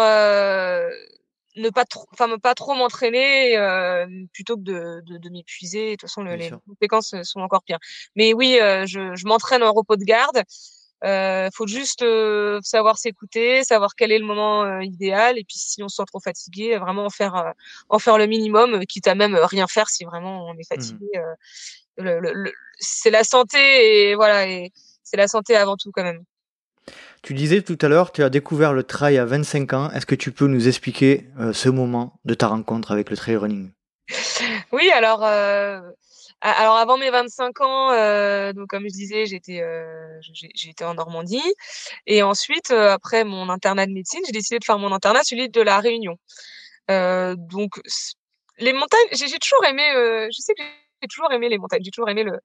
[1.58, 5.90] ne pas trop, enfin pas trop m'entraîner euh, plutôt que de, de, de m'épuiser.
[5.90, 7.78] De toute façon, les conséquences sont encore pires.
[8.16, 10.42] Mais oui, euh, je, je m'entraîne en repos de garde.
[11.04, 15.56] Euh, faut juste euh, savoir s'écouter, savoir quel est le moment euh, idéal, et puis
[15.56, 17.54] si on se sent trop fatigué, vraiment en faire
[17.88, 21.06] en faire le minimum, quitte à même rien faire si vraiment on est mmh fatigué.
[21.98, 26.24] Le, le, c'est la santé et voilà, et c'est la santé avant tout quand même.
[27.22, 29.90] Tu disais tout à l'heure, tu as découvert le trail à 25 ans.
[29.90, 33.36] Est-ce que tu peux nous expliquer euh, ce moment de ta rencontre avec le trail
[33.36, 33.70] running?
[34.72, 35.80] Oui, alors, euh,
[36.40, 39.62] alors avant mes 25 ans, euh, donc comme je disais, j'étais
[40.54, 41.42] j'étais en Normandie.
[42.06, 45.60] Et ensuite, après mon internat de médecine, j'ai décidé de faire mon internat, celui de
[45.60, 46.16] la Réunion.
[46.88, 47.80] donc,
[48.58, 49.82] les montagnes, j'ai toujours aimé,
[50.32, 50.62] je sais que
[51.02, 52.40] j'ai toujours aimé les montagnes, j'ai toujours aimé le,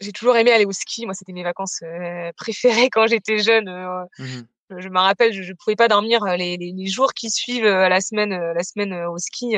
[0.00, 1.04] j'ai toujours aimé aller au ski.
[1.06, 3.68] Moi, c'était mes vacances euh, préférées quand j'étais jeune.
[3.68, 7.30] Euh, mmh je me rappelle, je ne pouvais pas dormir euh, les, les, jours qui
[7.30, 9.56] suivent la semaine, la semaine au ski.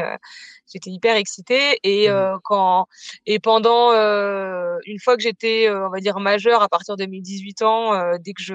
[0.73, 2.87] J'étais hyper excitée et mmh quand
[3.25, 7.63] et pendant une fois que j'étais, on va dire majeure, à partir de mes 18
[7.63, 8.55] ans, dès que je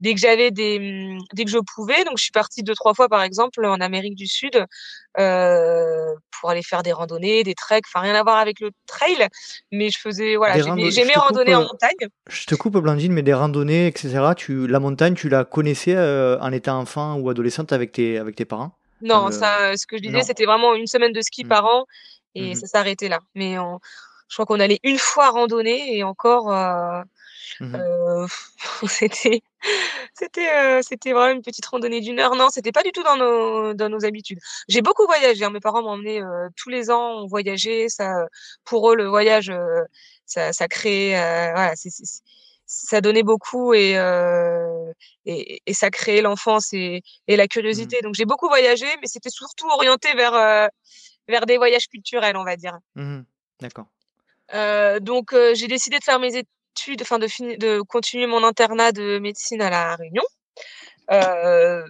[0.00, 2.94] dès que j'avais des mmh, dès que je pouvais, donc je suis partie deux trois
[2.94, 4.66] fois par exemple en Amérique du Sud
[5.14, 9.28] pour aller faire des randonnées, des treks, enfin rien à voir avec le trail,
[9.70, 10.58] mais je faisais voilà,
[10.90, 12.08] j'aimais randonner en montagne.
[12.28, 14.20] Je te coupe Blandine, mais des randonnées, etc.
[14.36, 18.36] Tu la montagne, tu la connaissais euh, en étant enfant ou adolescente avec tes, avec
[18.36, 18.72] tes parents?
[19.02, 21.48] Non, euh, ça, ce que je disais, c'était vraiment une semaine de ski mmh.
[21.48, 21.84] par an
[22.34, 23.18] et mmh ça s'arrêtait là.
[23.34, 26.52] Mais je crois qu'on allait une fois randonner et encore,
[27.60, 28.26] euh, mmh
[28.88, 29.42] c'était,
[30.14, 32.34] c'était, c'était vraiment une petite randonnée d'une heure.
[32.34, 34.38] Non, c'était pas du tout dans nos, dans nos habitudes.
[34.68, 35.44] J'ai beaucoup voyagé.
[35.44, 35.50] Hein.
[35.50, 36.20] Mes parents m'emmenaient
[36.56, 37.88] tous les ans, on voyageait.
[37.88, 38.26] Ça,
[38.64, 39.52] pour eux, le voyage,
[40.26, 41.90] ça, ça crée, voilà, c'est,
[42.70, 44.92] ça donnait beaucoup et, euh,
[45.26, 47.98] et, et, ça créait l'enfance et, et, la curiosité.
[47.98, 48.04] Mmh.
[48.04, 50.68] Donc j'ai beaucoup voyagé, mais c'était surtout orienté vers, euh,
[51.26, 52.78] vers des voyages culturels, on va dire.
[52.94, 53.22] Mmh
[53.60, 53.86] D'accord.
[54.54, 56.48] Euh, donc euh, j'ai décidé de faire mes études,
[57.00, 60.24] enfin de, de continuer mon internat de médecine à la Réunion.
[61.10, 61.82] Euh,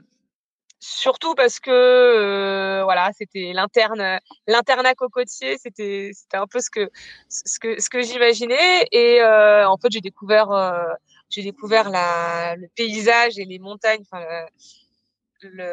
[0.81, 6.91] surtout parce que euh, voilà c'était l'interne l'internat cocotier c'était c'était un peu ce que
[7.29, 10.83] ce que ce que j'imaginais et euh, en fait j'ai découvert euh,
[11.29, 14.25] j'ai découvert la le paysage et les montagnes enfin
[15.43, 15.71] le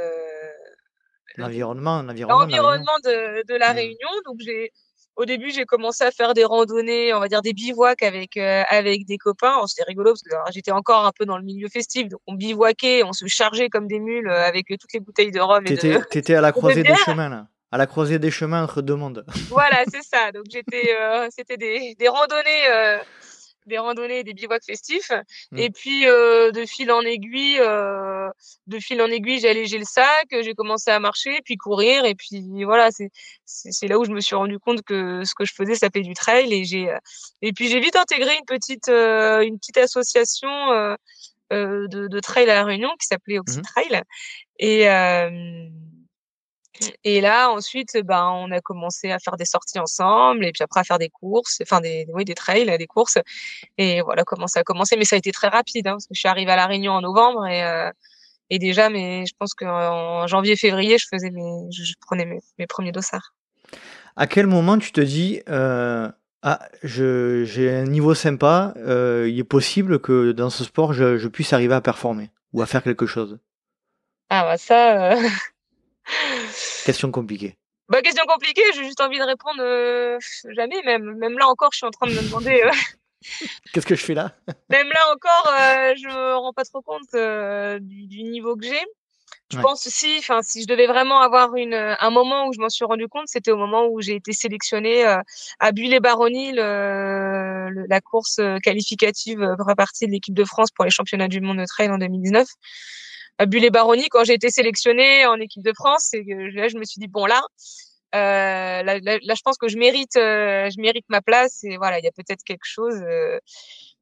[1.37, 3.77] l'environnement l'environnement de, de la mmh.
[3.77, 4.73] Réunion donc j'ai
[5.17, 8.63] au début, j'ai commencé à faire des randonnées, on va dire des bivouacs avec euh,
[8.69, 9.55] avec des copains.
[9.65, 13.03] C'était rigolo parce que j'étais encore un peu dans le milieu festif, donc on bivouaquait,
[13.03, 15.63] on se chargeait comme des mules euh, avec toutes les bouteilles de rhum.
[15.63, 17.47] T'étais, étais à la croisée des chemins là.
[17.69, 19.25] À la croisée des chemins entre deux mondes.
[19.49, 20.31] Voilà, c'est ça.
[20.31, 23.01] Donc j'étais, euh, c'était des, des randonnées
[23.67, 25.11] des randonnées, des bivouacs festifs.
[25.51, 25.57] Mmh.
[25.57, 28.29] Et puis euh, de fil en aiguille, euh,
[28.67, 32.15] de fil en aiguille, j'ai allégé le sac, j'ai commencé à marcher, puis courir, et
[32.15, 33.09] puis voilà, c'est
[33.45, 36.01] c'est là où je me suis rendu compte que ce que je faisais, ça s'appelait
[36.01, 36.93] du trail, et j'ai
[37.41, 40.47] et puis j'ai vite intégré une petite euh, une petite association.
[41.49, 44.01] de, de, trail à la Réunion qui s'appelait Oxy mmh Trail
[44.59, 44.85] et
[47.03, 50.79] et là, ensuite, ben, on a commencé à faire des sorties ensemble et puis après
[50.79, 53.17] à faire des courses, enfin des, oui, des trails, des courses.
[53.77, 54.95] Et voilà comment ça a commencé.
[54.97, 56.93] Mais ça a été très rapide hein, parce que je suis arrivée à La Réunion
[56.93, 57.89] en novembre et, euh,
[58.49, 62.67] et déjà, mais je pense qu'en janvier, février, je faisais mes, je, prenais mes, mes,
[62.67, 63.33] premiers dossards.
[64.15, 66.09] À quel moment tu te dis, euh,
[66.43, 71.27] ah, j'ai un niveau sympa, euh, il est possible que dans ce sport, je, je,
[71.27, 73.37] puisse arriver à performer ou à faire quelque chose?
[74.29, 75.15] Ah bah ça.
[76.87, 77.57] Euh, Question compliquée.
[77.89, 80.17] Bah, question compliquée, j'ai juste envie de répondre euh,
[80.49, 81.15] jamais, même.
[81.17, 82.61] Même là encore, je suis en train de me demander.
[82.63, 82.71] Euh,
[83.73, 84.33] Qu'est-ce que je fais là?
[84.69, 87.11] Même là encore, euh, je me rends pas trop compte
[87.81, 88.85] du, niveau que j'ai.
[89.51, 92.69] Je pense aussi, enfin, si je devais vraiment avoir une, un moment où je m'en
[92.69, 95.03] suis rendu compte, c'était au moment où j'ai été sélectionnée
[95.59, 101.41] à Bulle-et-Baronnie, la course qualificative pour partie de l'équipe de France pour les championnats du
[101.41, 102.45] monde de trail en 2019
[103.39, 106.13] à Bulle Baroni quand j'ai été sélectionnée en équipe de France.
[106.13, 106.23] Et
[106.53, 107.41] là, je me suis dit bon là,
[108.15, 111.63] euh, là, là, je pense que je mérite, euh, je mérite ma place.
[111.63, 112.95] Et voilà, il y a peut-être quelque chose.
[112.95, 113.39] Euh,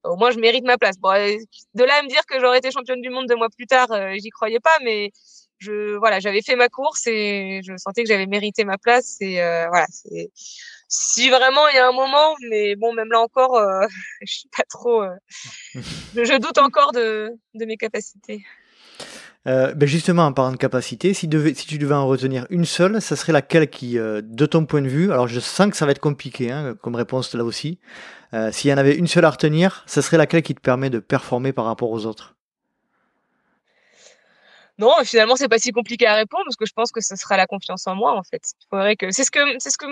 [0.04, 0.98] au moins, je mérite ma place.
[1.00, 3.66] Bon, de là à me dire que j'aurais été championne du monde deux mois plus
[3.66, 5.12] tard, j'y croyais pas, mais
[5.58, 9.18] je voilà, j'avais fait ma course et je sentais que j'avais mérité ma place.
[9.22, 10.30] Et voilà, c'est
[10.88, 13.60] si vraiment il y a un moment, mais bon, même là encore,
[14.22, 15.04] je suis pas trop.
[15.74, 18.46] je, je, doute encore de, de mes capacités.
[19.48, 23.16] Euh, ben justement, en parlant de capacité, si, tu devais en retenir une seule, ça
[23.16, 25.92] serait laquelle qui, euh, de ton point de vue, alors je sens que ça va
[25.92, 27.78] être compliqué hein, comme réponse là aussi,
[28.34, 30.90] euh, s'il y en avait une seule à retenir, ça serait laquelle qui te permet
[30.90, 32.36] de performer par rapport aux autres?
[34.80, 37.38] Non, finalement, c'est pas si compliqué à répondre parce que je pense que ce sera
[37.38, 38.42] la confiance en moi en fait.
[39.12, 39.88] c'est ce que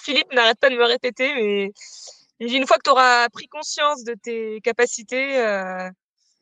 [0.00, 1.72] Philippe n'arrête pas de me répéter, mais
[2.40, 5.36] une fois que tu auras pris conscience de tes capacités,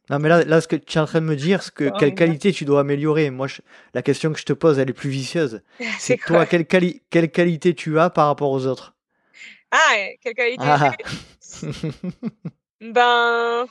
[0.08, 1.90] non, mais là, là, ce que tu es en train de me dire, c'est que
[1.98, 3.30] quelle qualité tu dois améliorer.
[3.30, 3.48] Moi,
[3.92, 5.62] la question que je te pose, elle est plus vicieuse.
[5.98, 8.94] C'est toi, quelle, quelle qualité tu as par rapport aux autres?
[9.72, 10.64] Ah, quelle qualité?
[10.64, 10.92] Ah.
[12.78, 13.66] Ben,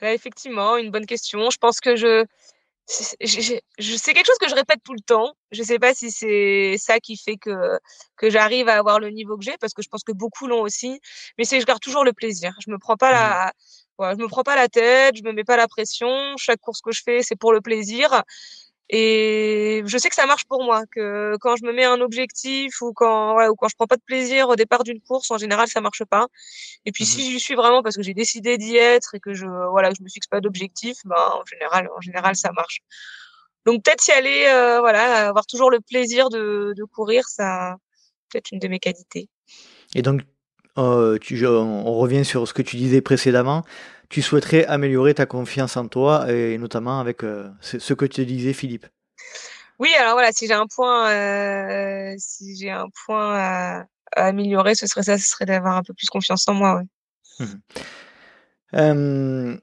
[0.00, 1.50] là, effectivement, une bonne question.
[1.50, 2.24] Je pense que je,
[2.86, 3.16] c'est
[4.14, 5.34] quelque chose que je répète tout le temps.
[5.50, 7.78] Je sais pas si c'est ça qui fait que
[8.16, 10.62] que j'arrive à avoir le niveau que j'ai, parce que je pense que beaucoup l'ont
[10.62, 11.00] aussi.
[11.36, 12.52] Mais c'est je garde toujours le plaisir.
[12.64, 13.50] Je me prends pas la, mmh.
[13.98, 16.36] Voilà, je me prends pas la tête, je me mets pas la pression.
[16.36, 18.22] Chaque course que je fais, c'est pour le plaisir.
[18.94, 22.82] Et je sais que ça marche pour moi, que quand je me mets un objectif
[22.82, 25.38] ou quand, ouais, ou quand je prends pas de plaisir au départ d'une course, en
[25.38, 26.26] général, ça marche pas.
[26.84, 29.32] Et puis, mmh si j'y suis vraiment parce que j'ai décidé d'y être et que
[29.32, 32.80] je, voilà, je me fixe pas d'objectif, ben, en général, en général, ça marche.
[33.64, 37.76] Donc, peut-être y aller, euh, voilà, avoir toujours le plaisir de, de courir, ça,
[38.28, 39.30] peut-être une de mes qualités.
[39.94, 40.20] Et donc,
[40.78, 43.64] euh, tu, on revient sur ce que tu disais précédemment
[44.12, 48.52] tu souhaiterais améliorer ta confiance en toi et notamment avec euh, ce que tu disais,
[48.52, 48.86] Philippe.
[49.78, 54.86] Oui, alors voilà, si j'ai un point, euh, si j'ai un point à, améliorer, ce
[54.86, 56.82] serait ça, ce serait d'avoir un peu plus confiance en moi.
[57.40, 57.46] Ouais.
[58.84, 59.56] Mmh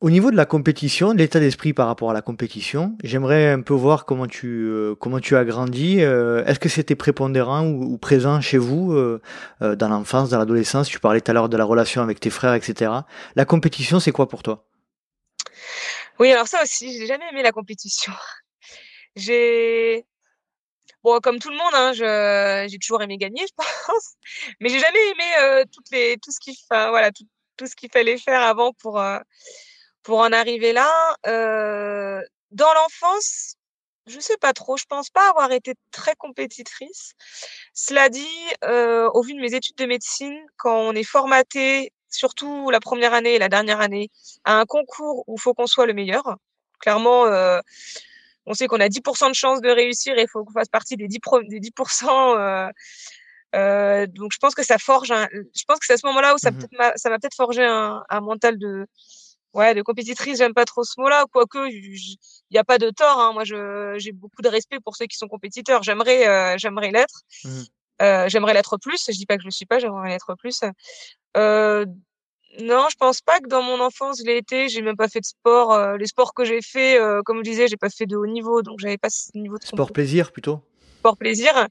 [0.00, 3.74] au niveau de la compétition, l'état d'esprit par rapport à la compétition, j'aimerais un peu
[3.74, 6.00] voir comment tu euh, comment tu as grandi.
[6.00, 9.20] Euh, est-ce que c'était prépondérant ou, présent chez vous euh,
[9.60, 10.88] dans l'enfance, dans l'adolescence?
[10.88, 12.92] Tu parlais tout à l'heure de la relation avec tes frères, etc.
[13.36, 14.64] La compétition, c'est quoi pour toi?
[16.18, 18.12] Oui, alors ça aussi, j'ai jamais aimé la compétition.
[19.16, 20.06] J'ai
[21.02, 24.14] bon, comme tout le monde, hein, j'ai toujours aimé gagner, je pense,
[24.60, 27.24] mais j'ai jamais aimé toutes les tout ce qu'il voilà tout,
[27.56, 29.02] tout ce qu'il fallait faire avant pour
[30.02, 30.90] pour en arriver là.
[31.26, 33.54] Euh, dans l'enfance,
[34.06, 34.76] je sais pas trop.
[34.76, 37.12] Je pense pas avoir été très compétitrice.
[37.74, 38.26] Cela dit,
[38.64, 43.14] euh, au vu de mes études de médecine, quand on est formaté, surtout la première
[43.14, 44.10] année et la dernière année,
[44.44, 46.36] à un concours où il faut qu'on soit le meilleur,
[46.80, 47.60] clairement, euh,
[48.46, 50.96] on sait qu'on a 10% de chance de réussir et il faut qu'on fasse partie
[50.96, 51.48] des 10%.
[51.48, 52.68] Des 10% euh,
[53.54, 55.10] euh, donc je pense que ça forge.
[55.10, 58.02] Un, je pense que c'est à ce moment-là où ça, mmh m'a peut-être forgé un,
[58.08, 58.86] un mental de
[59.54, 62.16] ouais, de compétitrice, j'aime pas trop ce mot-là, quoique il
[62.50, 63.18] n'y a pas de tort.
[63.18, 63.32] Hein.
[63.32, 65.82] Moi, j'ai beaucoup de respect pour ceux qui sont compétiteurs.
[65.82, 67.22] J'aimerais, euh, j'aimerais l'être.
[67.44, 68.28] Mmh.
[68.28, 69.04] j'aimerais l'être plus.
[69.06, 70.60] Je dis pas que je le suis pas, j'aimerais l'être plus.
[72.58, 74.68] non, je pense pas que dans mon enfance je l'ai été.
[74.68, 75.96] J'ai même pas fait de sport.
[75.96, 78.78] les sports que j'ai fait, comme je disais, j'ai pas fait de haut niveau, donc
[78.80, 80.60] j'avais pas ce niveau de sport plaisir plutôt?
[80.98, 81.68] Sport plaisir.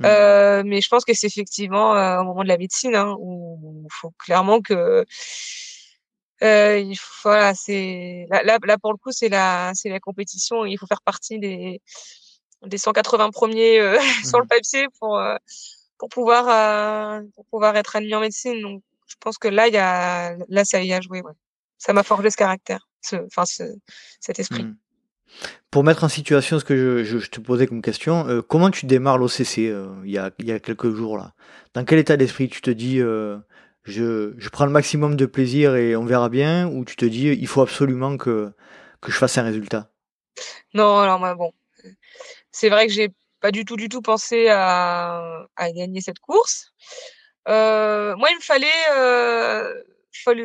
[0.00, 0.04] Mmh.
[0.06, 3.84] Euh, mais je pense que c'est effectivement euh, au moment de la médecine hein, où
[3.84, 5.04] il faut clairement que
[6.44, 10.64] euh, il faut, voilà, c'est là, là, pour le coup c'est la c'est la compétition.
[10.64, 11.80] Il faut faire partie des
[12.66, 14.48] des 180 premiers euh, sur le mmh.
[14.48, 15.20] papier pour
[15.98, 18.60] pour pouvoir pour pouvoir être admis en médecine.
[18.60, 21.22] Donc je pense que là il y a là ça y a joué.
[21.22, 21.32] Ouais.
[21.78, 23.64] Ça m'a forgé ce caractère, ce, enfin ce,
[24.20, 24.64] cet esprit.
[24.64, 24.76] Mmh.
[25.70, 29.18] Pour mettre en situation ce que je, te posais comme question, euh, comment tu démarres
[29.18, 31.34] l'OCC euh, il, y a, il y a quelques jours là?
[31.74, 33.38] Dans quel état d'esprit tu te dis euh,
[33.84, 37.28] je, je, prends le maximum de plaisir et on verra bien ou tu te dis
[37.28, 38.52] il faut absolument que,
[39.00, 39.90] que je fasse un résultat?
[40.72, 41.52] Non, alors moi bon,
[42.50, 46.72] c'est vrai que j'ai pas du tout du tout pensé à, à gagner cette course.
[47.46, 49.82] moi il me fallait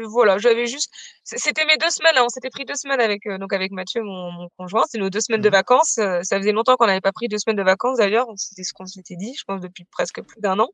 [0.08, 0.92] voilà, j'avais juste,
[1.24, 4.50] c'était mes deux semaines, on s'était pris deux semaines avec euh, donc avec Mathieu, mon,
[4.58, 5.52] conjoint, c'est nos deux semaines de mmh.
[5.52, 5.98] vacances.
[6.00, 8.74] Euh, ça faisait longtemps qu'on n'avait pas pris deux semaines de vacances d'ailleurs, c'était ce
[8.74, 10.70] qu'on s'était dit, je pense depuis presque plus d'un an.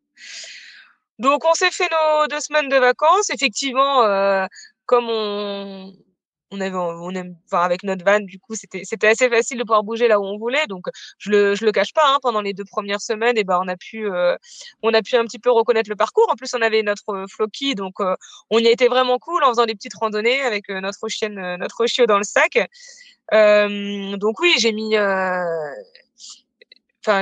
[1.19, 3.29] Donc on s'est fait nos deux semaines de vacances.
[3.29, 4.45] Effectivement, euh,
[4.85, 5.93] comme on,
[6.51, 9.63] on avait, on aime, enfin, avec notre van, du coup, c'était, c'était assez facile de
[9.63, 10.67] pouvoir bouger là où on voulait.
[10.67, 10.85] Donc,
[11.17, 13.67] je le, je le cache pas, hein, pendant les deux premières semaines, et ben, on
[13.67, 14.35] a pu, euh,
[14.81, 16.27] on a pu un petit peu reconnaître le parcours.
[16.29, 18.15] En plus, on avait notre euh, donc, euh,
[18.49, 22.05] on y été vraiment cool en faisant des petites randonnées avec notre chienne, notre chiot
[22.05, 22.57] dans le sac.
[23.31, 25.73] donc oui, j'ai mis, enfin,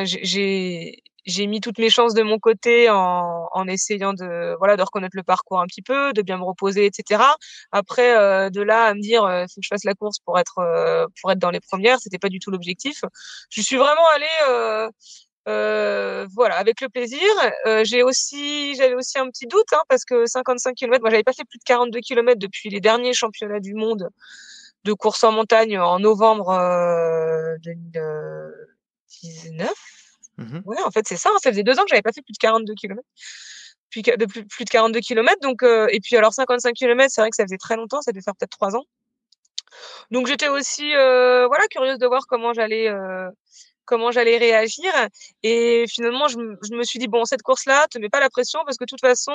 [0.06, 4.84] j'ai, j'ai mis toutes mes chances de mon côté en, en, essayant de voilà de
[4.84, 7.24] reconnaître le parcours un petit peu, de bien me reposer, etc.
[7.72, 10.38] Après, euh, de là à me dire euh, faut que je fasse la course pour
[10.40, 13.04] être euh, pour être dans les premières, c'était pas du tout l'objectif.
[13.50, 14.90] Je suis vraiment allée euh,
[15.48, 17.22] euh, voilà avec le plaisir.
[17.84, 21.34] j'ai aussi j'avais aussi un petit doute hein, parce que 55 km, moi j'avais pas
[21.34, 24.10] fait plus de 42 km depuis les derniers championnats du monde
[24.84, 26.54] de course en montagne en novembre
[27.64, 30.03] 2019
[30.38, 31.30] Mmh ouais, en fait, c'est ça.
[31.30, 33.02] Hein, ça faisait deux ans que j'avais pas fait plus de 42 km.
[33.90, 35.40] Puis de plus, plus de 42 km.
[35.42, 38.02] Donc, euh, et puis alors 55 km, c'est vrai que ça faisait très longtemps.
[38.02, 38.86] Ça devait faire peut-être trois ans.
[40.12, 43.30] Donc j'étais aussi euh, voilà curieuse de voir comment j'allais euh,
[43.86, 44.92] comment j'allais réagir.
[45.44, 48.62] Et finalement, je, je, me suis dit bon, cette course-là, te mets pas la pression
[48.66, 49.34] parce que de toute façon,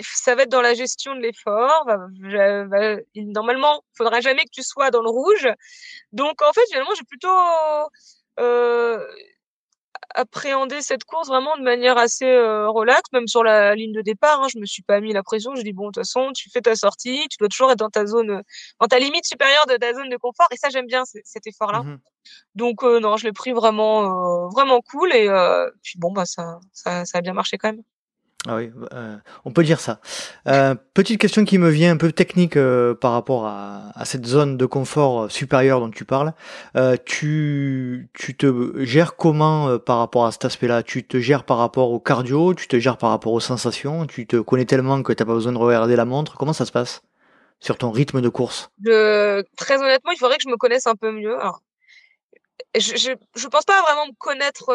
[0.00, 1.86] ça va être dans la gestion de l'effort.
[3.14, 5.48] Normalement, il faudra jamais que tu sois dans le rouge.
[6.12, 7.28] Donc en fait, finalement, j'ai plutôt
[10.14, 14.40] appréhender cette course vraiment de manière assez euh, relaxe, même sur la ligne de départ.
[14.42, 15.54] Hein, je me suis pas mis la pression.
[15.56, 17.90] Je dis bon, de toute façon, tu fais ta sortie, tu dois toujours être dans
[17.90, 18.42] ta zone,
[18.80, 20.46] dans ta limite supérieure de ta zone de confort.
[20.52, 21.82] Et ça, j'aime bien cet effort-là.
[21.82, 21.98] Mmh
[22.54, 25.12] Donc euh, non, je l'ai pris vraiment, euh, vraiment cool.
[25.14, 25.28] Et
[25.82, 27.82] puis bon, bah ça, ça, ça a bien marché quand même.
[28.46, 30.00] Ah oui, euh, on peut dire ça.
[30.48, 34.26] Euh, petite question qui me vient un peu technique euh, par rapport à, à, cette
[34.26, 36.34] zone de confort supérieure dont tu parles.
[36.76, 40.82] Euh, tu, tu te gères comment par rapport à cet aspect-là?
[40.82, 42.52] Tu te gères par rapport au cardio?
[42.52, 44.06] Tu te gères par rapport aux sensations?
[44.06, 46.36] Tu te connais tellement que t'as pas besoin de regarder la montre?
[46.36, 47.00] Comment ça se passe
[47.60, 48.68] sur ton rythme de course?
[48.84, 51.40] Très honnêtement, il faudrait que je me connaisse un peu mieux.
[51.40, 51.62] Alors,
[52.74, 54.66] je, je, je pense pas vraiment me connaître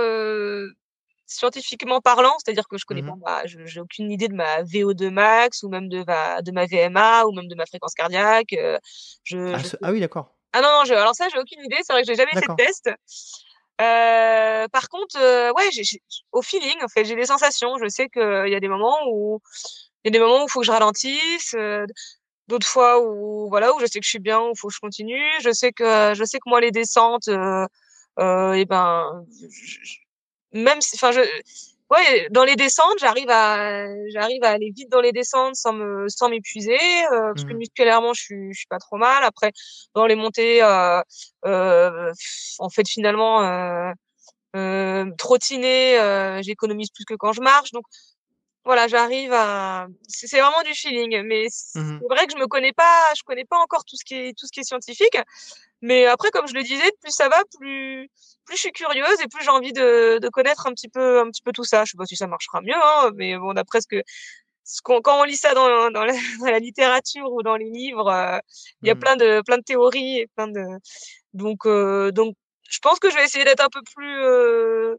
[1.30, 5.64] scientifiquement parlant, c'est-à-dire que je connais mmh pas, j'ai aucune idée de ma VO2 max
[5.64, 8.54] ou même de ma, de ma VMA ou même de ma fréquence cardiaque.
[8.54, 8.78] Euh,
[9.24, 10.36] je, ah, ah, oui, d'accord.
[10.54, 11.78] Ah non, non, je, alors ça, j'ai aucune idée.
[11.84, 12.90] C'est vrai que j'ai jamais fait de test.
[13.82, 15.70] Euh, par contre, euh, ouais,
[16.32, 17.78] au feeling, en fait, j'ai des sensations.
[17.78, 19.40] Je sais qu'il y a des moments où
[20.04, 21.56] il y a des moments où faut que je ralentisse,
[22.48, 24.74] d'autres fois où voilà où je sais que je suis bien, où il faut que
[24.74, 25.30] je continue.
[25.42, 30.00] Je sais que je sais que moi les descentes, et ben, je,
[30.54, 31.22] même si, enfin, je,
[31.90, 36.08] ouais, dans les descentes, j'arrive à, j'arrive à aller vite dans les descentes sans me,
[36.10, 36.78] sans m'épuiser,
[37.12, 37.58] euh, parce que mmh.
[37.58, 39.24] musculairement, je suis, je suis pas trop mal.
[39.24, 39.52] Après,
[39.96, 41.02] dans les montées, euh,
[41.46, 42.12] euh,
[42.60, 43.92] en fait, finalement, euh,
[44.56, 47.72] euh trottiner, euh, j'économise plus que quand je marche.
[47.72, 47.86] Donc,
[48.70, 49.88] voilà, j'arrive à.
[50.08, 53.44] C'est vraiment du feeling, mais mmh c'est vrai que je me connais pas, je connais
[53.44, 55.18] pas encore tout ce qui est tout ce qui est scientifique.
[55.82, 58.12] Mais après, comme je le disais, plus ça va, plus
[58.46, 61.32] plus je suis curieuse et plus j'ai envie de, de connaître un petit peu un
[61.32, 61.84] petit peu tout ça.
[61.84, 64.04] Je sais pas si ça marchera mieux, hein, mais bon, d'après ce que
[64.64, 67.72] ce qu'on, quand on lit ça dans, dans, la, dans, la, littérature ou dans les
[67.72, 68.38] livres, euh,
[68.84, 69.00] il y a mmh.
[69.00, 70.64] plein de plein de théories et plein de
[71.34, 72.36] donc euh, donc
[72.70, 74.96] je pense que je vais essayer d'être un peu plus euh,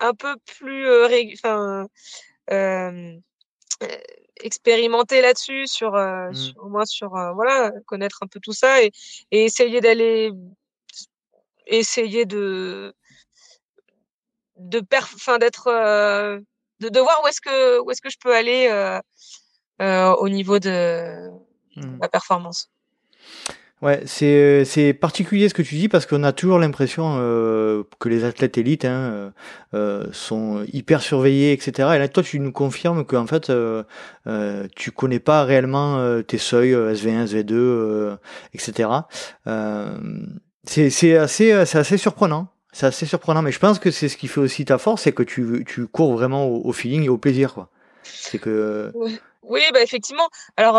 [0.00, 0.88] un peu plus
[1.34, 1.86] enfin euh,
[4.36, 6.34] expérimenter là-dessus sur, mmh.
[6.34, 8.92] sur, au moins sur voilà connaître un peu tout ça et,
[9.30, 10.32] et essayer d'aller
[11.66, 12.94] essayer de
[14.56, 15.70] de enfin d'être
[16.80, 18.68] de, de voir où est-ce que où est-ce que je peux aller
[19.80, 21.30] au niveau de
[21.76, 21.96] mmh.
[21.98, 22.70] ma performance.
[23.84, 28.08] Ouais, c'est, c'est particulier ce que tu dis parce qu'on a toujours l'impression euh, que
[28.08, 29.30] les athlètes élites hein, euh,
[29.74, 31.90] euh, sont hyper surveillés, etc.
[31.94, 33.82] Et là, toi, tu nous confirmes qu'en fait, euh,
[34.26, 38.16] euh, tu connais pas réellement euh, tes seuils SV1, SV2,
[38.54, 38.88] etc.
[40.64, 42.48] c'est, c'est assez, c'est assez surprenant.
[42.72, 45.12] C'est assez surprenant, mais je pense que c'est ce qui fait aussi ta force, c'est
[45.12, 47.68] que tu, tu cours vraiment au, feeling et au plaisir, quoi.
[48.02, 48.92] C'est que.
[49.42, 50.30] Oui, bah effectivement.
[50.56, 50.78] Alors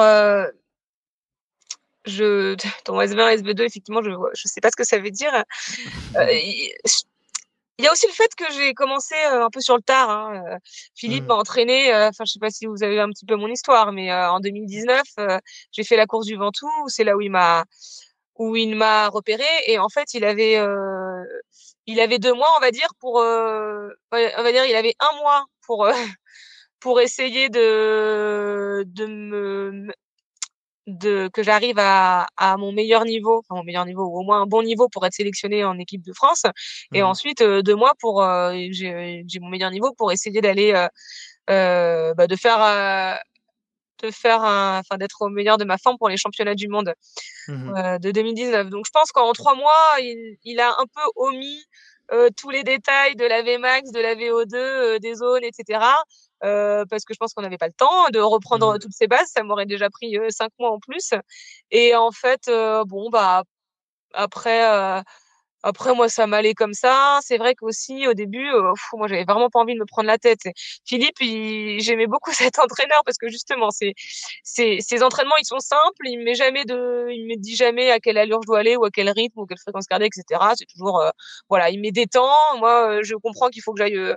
[2.05, 5.33] je, ton SV1, SV2, effectivement, je ne sais pas ce que ça veut dire.
[6.15, 6.31] Euh,
[7.77, 10.09] il y a aussi le fait que j'ai commencé euh, un peu sur le tard.
[10.09, 10.43] Hein.
[10.47, 10.57] Euh,
[10.95, 11.27] Philippe mmh.
[11.27, 11.93] m'a entraîné.
[11.93, 15.01] Enfin, je sais pas si vous avez un petit peu mon histoire, mais en 2019,
[15.71, 16.69] j'ai fait la course du Ventoux.
[16.87, 17.65] C'est là où il m'a
[18.37, 19.45] où il m'a repéré.
[19.67, 20.57] Et en fait, il avait
[21.87, 25.45] il avait deux mois, on va dire, pour on va dire, il avait un mois
[25.65, 25.87] pour
[26.79, 29.91] pour essayer de de me
[30.87, 34.41] de que j'arrive à, à mon meilleur niveau, enfin mon meilleur niveau ou au moins
[34.41, 36.43] un bon niveau pour être sélectionné en équipe de France.
[36.93, 40.73] Et mmh ensuite euh, deux mois pour euh, j'ai mon meilleur niveau pour essayer d'aller
[40.73, 40.87] euh,
[41.49, 43.19] euh bah, de faire
[44.03, 46.93] de faire enfin d'être au meilleur de ma forme pour les championnats du monde
[47.47, 48.69] mmh de 2019.
[48.69, 51.63] Donc je pense qu'en trois mois il, il a un peu omis
[52.37, 55.79] tous les détails de la Vmax, de la VO2, des zones, etc.
[56.45, 58.79] Euh, parce que je pense qu'on n'avait pas le temps de reprendre mmh.
[58.79, 59.29] toutes ces bases.
[59.33, 61.13] Ça m'aurait déjà pris euh, cinq mois en plus.
[61.71, 63.43] Et en fait, euh, bon, bah,
[64.13, 64.63] après,
[65.63, 67.19] après, moi, ça m'allait comme ça.
[67.23, 68.47] C'est vrai qu'aussi, au début,
[68.93, 70.41] moi, j'avais vraiment pas envie de me prendre la tête.
[70.85, 76.05] Philippe, j'aimais beaucoup cet entraîneur parce que justement, ces entraînements, ils sont simples.
[76.05, 78.75] Il me met jamais de, il me dit jamais à quelle allure je dois aller
[78.77, 80.41] ou à quel rythme ou quelle fréquence cardiaque, etc.
[80.55, 81.03] C'est toujours,
[81.49, 82.57] voilà, il met des temps.
[82.59, 84.15] Moi, je comprends qu'il faut que j'aille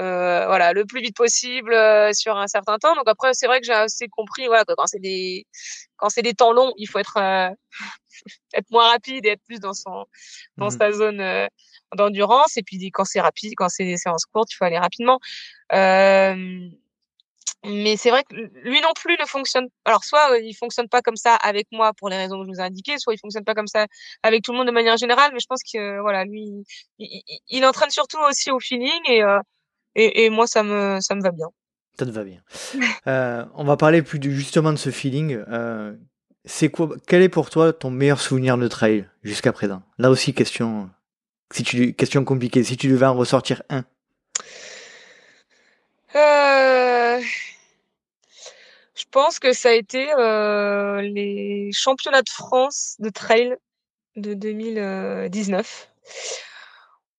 [0.00, 2.94] voilà, le plus vite possible euh, sur un certain temps.
[2.94, 5.46] Donc après, c'est vrai que j'ai assez compris, voilà, que quand c'est des
[5.96, 7.50] quand c'est des temps longs, il faut être euh,
[8.54, 10.06] être moins rapide et être plus dans son
[10.56, 11.48] dans mmh sa zone
[11.96, 12.56] d'endurance.
[12.56, 15.18] Et puis quand c'est rapide, quand c'est des séances courtes, il faut aller rapidement.
[17.62, 19.68] mais c'est vrai que lui non plus ne fonctionne.
[19.84, 22.60] Alors soit il fonctionne pas comme ça avec moi pour les raisons que je vous
[22.60, 23.86] ai indiquées, soit il fonctionne pas comme ça
[24.22, 25.30] avec tout le monde de manière générale.
[25.34, 26.64] Mais je pense que voilà, lui,
[26.98, 29.22] il, il entraîne surtout aussi au feeling et
[29.94, 31.48] et, et, moi, ça me, ça me va bien.
[31.98, 32.40] Ça te va bien.
[33.06, 35.42] euh, on va parler plus justement de ce feeling.
[35.48, 35.94] Euh,
[36.44, 39.82] c'est quoi, quel est pour toi ton meilleur souvenir de trail jusqu'à présent?
[39.98, 40.90] Là aussi, question,
[41.52, 42.64] si tu, question compliquée.
[42.64, 43.84] Si tu devais en ressortir un.
[46.16, 47.20] Euh,
[48.94, 50.06] je pense que ça a été
[51.12, 53.56] les championnats de France de trail
[54.16, 55.90] de 2019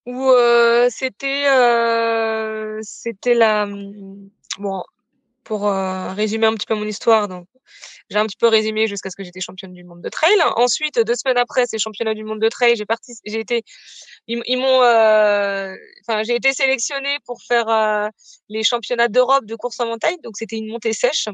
[0.05, 3.67] où euh, c'était euh, c'était la
[4.59, 4.83] bon
[5.43, 7.47] pour euh, résumer un petit peu mon histoire donc
[8.11, 10.35] j'ai un petit peu résumé jusqu'à ce que j'étais championne du monde de trail.
[10.57, 12.85] Ensuite, deux semaines après ces championnats du monde de trail, j'ai
[13.25, 13.63] j'ai été,
[14.27, 15.73] ils, ils m'ont, euh,
[16.05, 18.09] enfin, j'ai été sélectionnée pour faire euh,
[18.49, 20.17] les championnats d'Europe de course en montagne.
[20.23, 21.29] Donc, c'était une montée sèche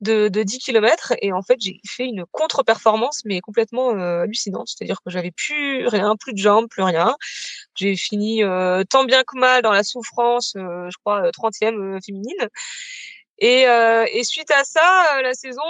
[0.00, 4.68] de, de 10 km et en fait j'ai fait une contre-performance mais complètement euh, hallucinante.
[4.68, 7.16] C'est-à-dire que j'avais plus rien plus de jambes plus rien.
[7.74, 12.48] J'ai fini euh, tant bien que mal dans la souffrance euh, je crois 30e féminine.
[13.42, 15.62] Et, et suite à ça la saison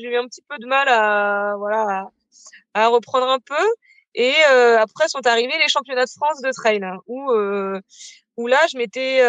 [0.00, 2.08] j'ai eu un petit peu de mal à voilà
[2.74, 3.64] à, reprendre un peu.
[4.16, 7.32] Et après sont arrivés les championnats de France de trail hein, où
[8.36, 9.20] où là je m'étais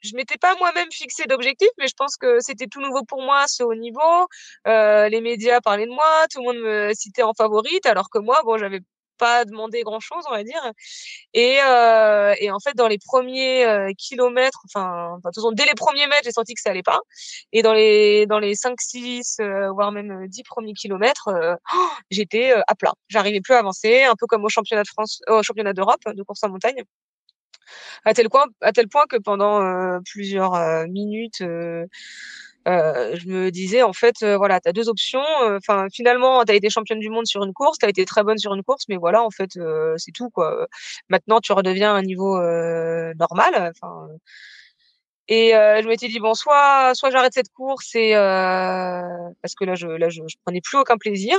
[0.00, 3.46] je m'étais pas moi-même fixé d'objectif, mais je pense que c'était tout nouveau pour moi,
[3.48, 4.26] ce haut niveau.
[4.66, 8.18] Euh, les médias parlaient de moi, tout le monde me citait en favorite, alors que
[8.18, 8.80] moi, bon, j'avais
[9.18, 10.62] pas demandé grand chose, on va dire.
[11.34, 16.06] Et, euh, et en fait, dans les premiers euh, kilomètres, enfin, enfin, dès les premiers
[16.06, 17.00] mètres, j'ai senti que ça allait pas.
[17.52, 21.54] Et dans les dans les 5, 6, euh, voire même 10 premiers kilomètres, euh,
[22.10, 22.92] j'étais à plat.
[23.08, 26.22] J'arrivais plus à avancer, un peu comme au championnat de France, au championnat d'Europe de
[26.22, 26.84] course en montagne
[28.04, 31.86] à tel point, à tel point que pendant euh, plusieurs euh, minutes, euh,
[32.66, 35.24] je me disais en fait, voilà, tu as deux options.
[35.42, 38.22] Enfin, finalement, tu as été championne du monde sur une course, tu as été très
[38.22, 39.58] bonne sur une course, mais voilà, en fait,
[39.96, 40.66] c'est tout quoi.
[41.08, 42.38] Maintenant, tu redeviens à un niveau
[43.16, 43.72] normal.
[45.28, 50.10] Et je m'étais dit bon, soit soit j'arrête cette course parce que là je là
[50.10, 51.38] je, je prenais plus aucun plaisir.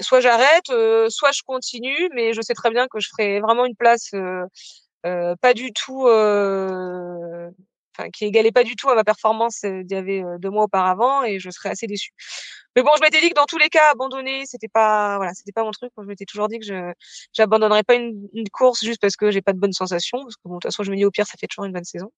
[0.00, 3.64] Soit j'arrête, euh, soit je continue, mais je sais très bien que je ferai vraiment
[3.66, 4.44] une place euh,
[5.06, 6.02] euh pas du tout,
[7.96, 11.22] enfin qui égalait pas du tout à ma performance d'il y avait deux mois auparavant,
[11.24, 12.12] et je serais assez déçue.
[12.76, 15.52] mais bon, je m'étais dit que dans tous les cas, abandonner, c'était pas, voilà, c'était
[15.52, 15.92] pas mon truc.
[15.96, 16.92] je m'étais toujours dit que je,
[17.32, 20.18] j'abandonnerais pas une, une, course juste parce que j'ai pas de bonnes sensations.
[20.22, 21.72] Parce que bon, de toute façon, je me dis au pire, ça fait toujours une
[21.72, 22.10] bonne saison.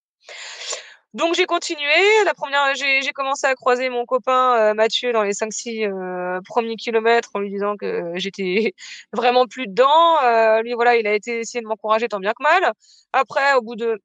[1.17, 1.83] Donc j'ai continué.
[2.27, 6.77] La première, j'ai, commencé à croiser mon copain euh, Mathieu dans les 5-6 euh, premiers
[6.77, 8.75] kilomètres en lui disant que j'étais
[9.15, 10.23] vraiment plus dedans.
[10.23, 12.71] Euh, lui, voilà, il a été essayer de m'encourager tant bien que mal.
[13.15, 13.99] Après, au bout de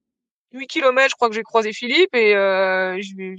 [0.53, 3.35] 8 kilomètres, je crois que j'ai croisé Philippe et je,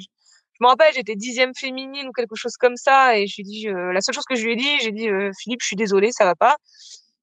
[0.62, 3.68] je me rappelle, j'étais dixième féminine ou quelque chose comme ça, et je lui dit,
[3.68, 5.76] euh, la seule chose que je lui ai dit, j'ai dit, euh, Philippe, je suis
[5.76, 6.56] désolée, ça va pas.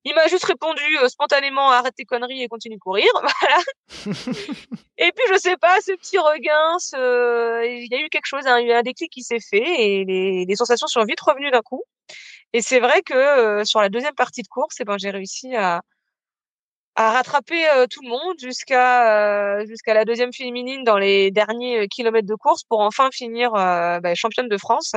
[0.09, 4.05] Il m'a juste répondu euh, spontanément, arrête tes conneries et continue de courir, voilà.
[4.97, 6.77] et puis je sais pas, ce petit regain,
[7.63, 9.39] il y a eu quelque chose, hein, il y a eu un déclic qui s'est
[9.39, 11.83] fait, et les, les, sensations sont vite revenues d'un coup.
[12.53, 15.81] Et c'est vrai que sur la deuxième partie de course, eh ben j'ai réussi à
[16.99, 21.79] à rattraper euh, tout le monde jusqu'à euh, jusqu'à la deuxième féminine dans les derniers
[21.79, 24.93] euh, kilomètres de course pour enfin finir bah, championne de France.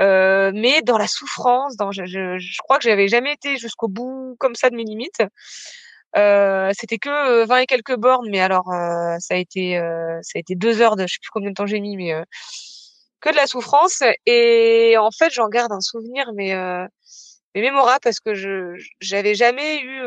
[0.00, 4.36] Mais dans la souffrance, dans je, je, je crois que j'avais jamais été jusqu'au bout
[4.38, 5.22] comme ça de mes limites.
[6.14, 8.66] c'était que 20 et quelques bornes, mais alors
[9.20, 9.78] ça a été
[10.22, 12.14] ça a été deux heures de je sais plus combien de temps j'ai mis, mais
[13.20, 14.02] que de la souffrance.
[14.26, 16.54] Et en fait, j'en garde un souvenir, mais
[17.54, 20.02] mais mémorable parce que je j'avais jamais eu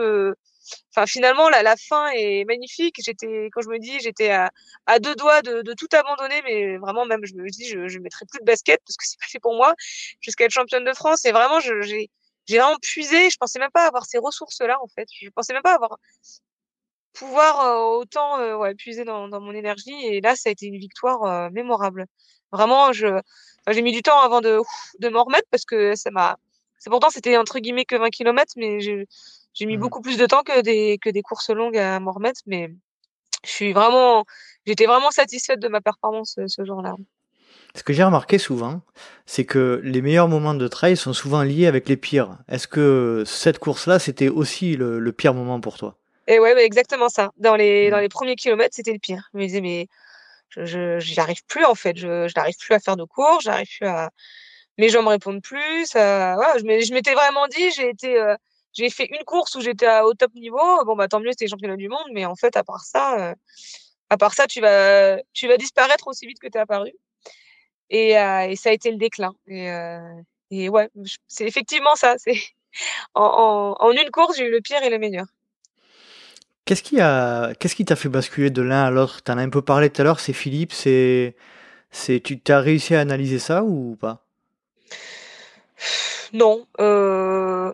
[0.95, 2.95] enfin finalement la, fin est magnifique.
[3.03, 4.49] J'étais quand je me dis j'étais à,
[4.99, 8.39] deux doigts de, tout abandonner, mais vraiment même je me dis je je mettrai plus
[8.39, 9.73] de basket parce que c'est pas fait pour moi
[10.21, 11.25] jusqu'à être championne de France.
[11.25, 12.09] Et vraiment j'ai
[12.49, 13.29] vraiment puisé.
[13.29, 15.07] Je pensais même pas avoir ces ressources là en fait.
[15.21, 15.97] Je pensais même pas avoir
[17.13, 19.93] pouvoir euh, autant euh, ouais, puiser dans, mon énergie.
[20.05, 22.05] Et là ça a été une victoire euh, mémorable.
[22.51, 24.59] Vraiment j'ai mis du temps avant de
[24.99, 26.37] de m'en remettre parce que ça m'a
[26.79, 29.05] c'est pourtant c'était entre guillemets que 20 km mais je
[29.53, 32.11] j'ai mis mmh beaucoup plus de temps que des, que des courses longues à m'en
[32.11, 32.71] remettre, mais
[33.43, 34.25] je suis vraiment,
[34.65, 36.95] j'étais vraiment satisfaite de ma performance euh, ce jour-là.
[37.75, 38.81] Ce que j'ai remarqué souvent,
[39.25, 42.37] c'est que les meilleurs moments de trail sont souvent liés avec les pires.
[42.49, 45.97] Est-ce que cette course-là, c'était aussi le, le, pire moment pour toi?
[46.27, 47.31] Et ouais, bah exactement ça.
[47.37, 47.91] Dans les, mmh.
[47.91, 49.29] dans les premiers kilomètres, c'était le pire.
[49.33, 49.87] Je me disais, mais
[50.49, 51.97] je, j'y arrive plus en fait.
[51.97, 54.11] Je, je n'arrive plus à faire de course, j'arrive plus à.
[54.77, 55.93] Mes jambes répondent plus.
[55.95, 58.19] Ouais, je m'étais vraiment dit, j'ai été.
[58.19, 58.35] Euh,
[58.73, 60.85] j'ai fait une course où j'étais au top niveau.
[60.85, 62.07] Bon, bah, tant mieux, c'était championnat du monde.
[62.13, 63.35] Mais en fait, à part ça, euh,
[64.09, 66.91] à part ça, tu vas, tu vas disparaître aussi vite que tu es apparu.
[67.89, 69.33] Et, euh, et, ça a été le déclin.
[69.47, 69.99] Et, euh,
[70.49, 70.89] et ouais,
[71.27, 72.15] c'est effectivement ça.
[72.17, 72.41] C'est
[73.13, 75.25] en, en, en, une course, j'ai eu le pire et le meilleur.
[76.63, 79.21] Qu'est-ce qui a, qu'est-ce qui t'a fait basculer de l'un à l'autre?
[79.23, 80.19] T'en as un peu parlé tout à l'heure.
[80.21, 80.71] C'est Philippe.
[80.71, 81.35] C'est,
[81.89, 84.23] c'est, tu t'as réussi à analyser ça ou pas?
[86.33, 86.65] Non.
[86.79, 87.73] Euh,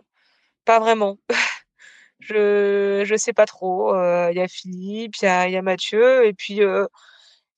[0.68, 1.16] pas vraiment.
[2.20, 3.94] je je sais pas trop.
[4.30, 6.60] Il y a Philippe, il y a, y a Mathieu, et puis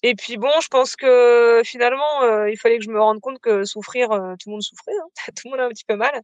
[0.03, 3.65] et puis bon, je pense que finalement, il fallait que je me rende compte que
[3.65, 5.09] souffrir, tout le monde souffrait, hein.
[5.37, 6.23] tout le monde a un petit peu mal.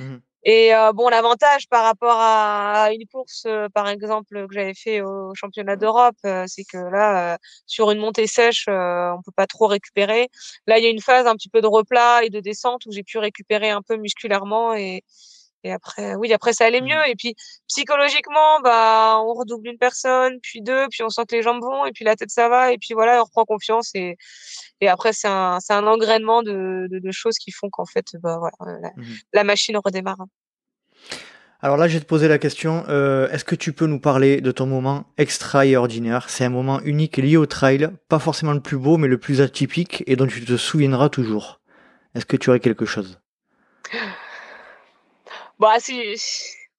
[0.00, 5.32] Mmh et bon, l'avantage par rapport à une course, par exemple, que j'avais fait au
[5.36, 6.16] championnat d'Europe,
[6.48, 10.30] c'est que là, sur une montée sèche, on peut pas trop récupérer.
[10.66, 12.90] Là, il y a une phase un petit peu de replat et de descente où
[12.90, 15.04] j'ai pu récupérer un peu musculairement et
[15.64, 16.86] et après, oui, après ça allait mmh.
[16.86, 17.08] mieux.
[17.08, 17.34] Et puis
[17.68, 21.86] psychologiquement, bah, on redouble une personne, puis deux, puis on sent que les jambes vont,
[21.86, 23.90] et puis la tête ça va, et puis voilà, on reprend confiance.
[23.94, 24.16] Et,
[24.80, 28.06] et après, c'est un, c'est un engrainement de, de, de, choses qui font qu'en fait,
[28.22, 29.04] bah, voilà, la, mmh.
[29.32, 30.24] la, machine redémarre.
[31.64, 32.84] Alors là, je vais te poser la question.
[32.88, 36.28] Euh, est-ce que tu peux nous parler de ton moment extraordinaire?
[36.28, 39.40] C'est un moment unique lié au trail, pas forcément le plus beau, mais le plus
[39.40, 41.60] atypique et dont tu te souviendras toujours.
[42.16, 43.20] Est-ce que tu aurais quelque chose?
[45.62, 45.76] Bon, bah,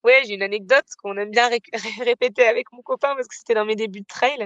[0.04, 1.50] ouais, j'ai une anecdote qu'on aime bien
[2.04, 4.46] répéter avec mon copain parce que c'était dans mes débuts de trail.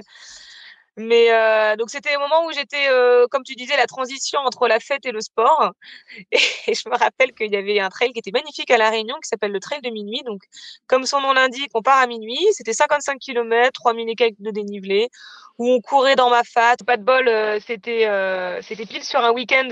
[0.95, 4.67] Mais euh, donc c'était le moment où j'étais, euh, comme tu disais, la transition entre
[4.67, 5.71] la fête et le sport.
[6.67, 9.15] Et, je me rappelle qu'il y avait un trail qui était magnifique à La Réunion
[9.15, 10.21] qui s'appelle le trail de minuit.
[10.23, 10.43] Donc
[10.85, 12.45] comme son nom l'indique, on part à minuit.
[12.51, 15.09] C'était 55 km, 3000 et quelques de dénivelé,
[15.57, 16.75] où on courait dans ma fat.
[16.85, 18.07] Pas de bol, euh, c'était
[18.61, 19.69] c'était pile sur un week-end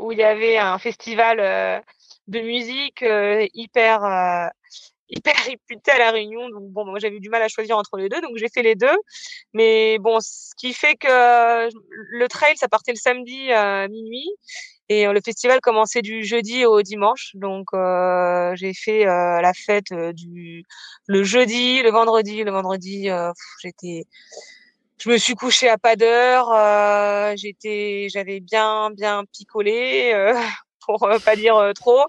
[0.00, 1.82] où il y avait un festival
[2.28, 4.46] de musique euh, hyper euh,
[5.08, 6.48] hyper réputé à la Réunion.
[6.50, 8.74] Donc bon, moi j'avais du mal à choisir entre les deux, donc j'ai fait les
[8.74, 8.96] deux.
[9.52, 14.30] Mais bon, ce qui fait que le trail, ça partait le samedi à minuit.
[14.90, 19.94] Et le festival commençait du jeudi au dimanche, donc euh, j'ai fait euh, la fête
[20.12, 20.62] du
[21.06, 24.04] le jeudi, le vendredi, le vendredi, euh, j'étais,
[24.98, 26.50] je me suis couchée à pas d'heure,
[27.34, 30.12] j'étais, j'avais bien bien picolé,
[30.86, 32.04] pour euh, pas dire euh, trop.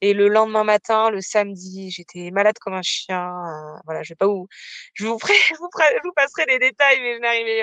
[0.00, 3.20] Et le lendemain matin, le samedi, j'étais malade comme un chien.
[3.20, 4.48] Euh, voilà, je vais pas où.
[4.94, 7.62] Je vous, vous, je vous passerai les détails, mais je n'arrivais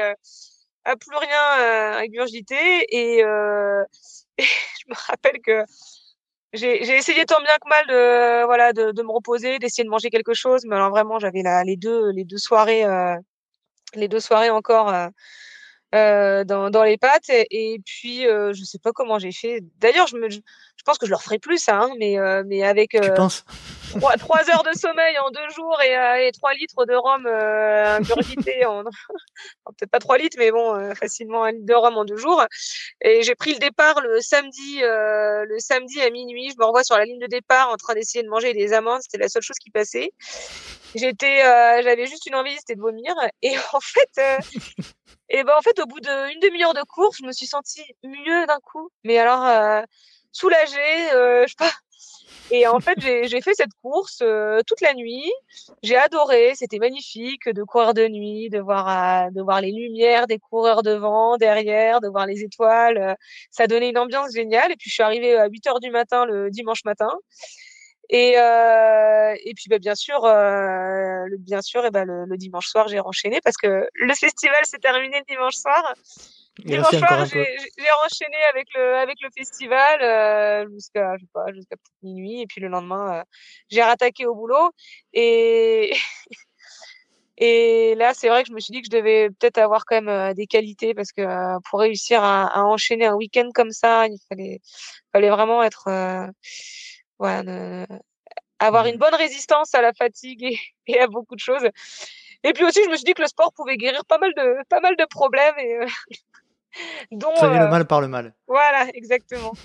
[0.85, 2.85] à plus rien à ingurgiter.
[2.95, 5.63] Et, je me rappelle que
[6.53, 10.33] j'ai essayé tant bien que mal de voilà de, me reposer, d'essayer de manger quelque
[10.33, 12.85] chose, mais alors vraiment j'avais les deux les deux soirées
[13.95, 15.07] les deux soirées encore euh,
[16.43, 17.29] dans, dans les pattes.
[17.29, 19.63] Et, puis, euh, je sais pas comment j'ai fait.
[19.79, 20.39] D'ailleurs, je, me, je,
[20.85, 23.45] pense que je leur ferai plus ça, hein, mais, euh, mais avec tu penses?
[23.91, 28.65] Trois, trois, heures de sommeil en deux jours et, et 3 litres de rhum ingurgité
[28.65, 28.83] en,
[29.77, 32.43] peut-être pas 3 litres, mais bon, facilement un litre de rhum en deux jours.
[33.01, 36.49] Et j'ai pris le départ le samedi, le samedi à minuit.
[36.51, 39.01] Je me revois sur la ligne de départ en train d'essayer de manger des amandes.
[39.01, 40.11] C'était la seule chose qui passait.
[40.95, 41.41] J'étais,
[41.83, 43.13] j'avais juste une envie, c'était de vomir.
[43.41, 44.41] Et en fait,
[45.29, 48.45] et ben en fait, au bout d'une demi-heure de course, je me suis sentie mieux
[48.45, 48.89] d'un coup.
[49.03, 49.81] Mais alors euh,
[50.31, 51.71] soulagée, euh, je sais pas.
[52.49, 55.29] Et en fait, j'ai fait cette course euh, toute la nuit.
[55.83, 58.87] J'ai adoré, c'était magnifique de courir de nuit, de voir
[59.27, 63.17] euh, de voir les lumières des coureurs devant, derrière, de voir les étoiles.
[63.51, 64.71] Ça donnait une ambiance géniale.
[64.71, 67.11] Et puis je suis arrivée à 8 heures du matin le dimanche matin.
[68.09, 72.67] Et, euh, et puis bah, bien sûr, euh, bien sûr, et bah, le, le dimanche
[72.67, 75.93] soir, j'ai enchaîné parce que le festival s'est terminé le dimanche soir.
[76.65, 76.79] J'ai
[78.05, 82.61] enchaîné avec le avec le festival euh, jusqu'à je sais pas jusqu'à minuit et puis
[82.61, 83.23] le lendemain, euh,
[83.69, 84.71] j'ai rattaqué au boulot
[85.13, 85.93] et
[87.37, 89.95] et là, c'est vrai que je me suis dit que je devais peut-être avoir quand
[89.95, 93.71] même euh, des qualités parce que euh, pour réussir à, à enchaîner un week-end comme
[93.71, 94.59] ça, il fallait
[95.13, 95.89] fallait vraiment être
[97.19, 97.87] voilà,
[98.59, 98.99] avoir une mmh.
[98.99, 101.67] bonne résistance à la fatigue et, à beaucoup de choses.
[102.43, 104.57] Et puis aussi, je me suis dit que le sport pouvait guérir pas mal de,
[104.69, 105.57] pas mal de problèmes.
[105.59, 105.79] Et,
[107.11, 108.33] dont, le euh, mal par le mal.
[108.47, 109.53] Voilà, exactement.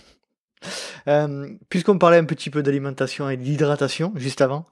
[1.08, 4.66] Euh, puisqu'on parlait un petit peu d'alimentation et d'hydratation juste avant,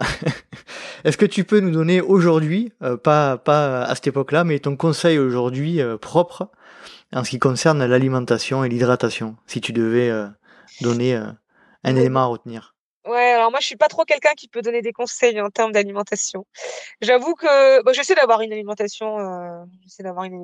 [1.05, 2.72] est-ce que tu peux nous donner aujourd'hui,
[3.03, 6.49] pas, pas à cette époque-là, mais ton conseil aujourd'hui propre
[7.12, 10.12] en ce qui concerne l'alimentation et l'hydratation, si tu devais
[10.80, 12.76] donner un élément à retenir?
[13.07, 15.72] Ouais, alors moi je suis pas trop quelqu'un qui peut donner des conseils en termes
[15.72, 16.46] d'alimentation.
[17.01, 20.34] J'avoue que bon, j'essaie d'avoir une alimentation, euh, j'essaie d'avoir une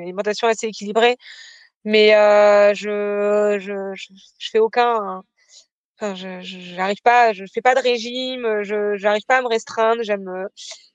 [0.00, 1.16] alimentation, assez équilibrée,
[1.84, 5.22] mais euh, je, je, je, fais aucun,
[5.98, 10.02] enfin je j'arrive pas, je fais pas de régime, je j'arrive pas à me restreindre,
[10.02, 10.48] j'aime,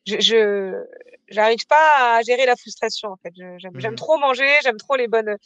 [0.06, 0.74] je, je
[1.32, 3.34] j'arrive pas à gérer la frustration en fait.
[3.36, 5.38] J'aime mmh trop manger, j'aime trop les bonnes.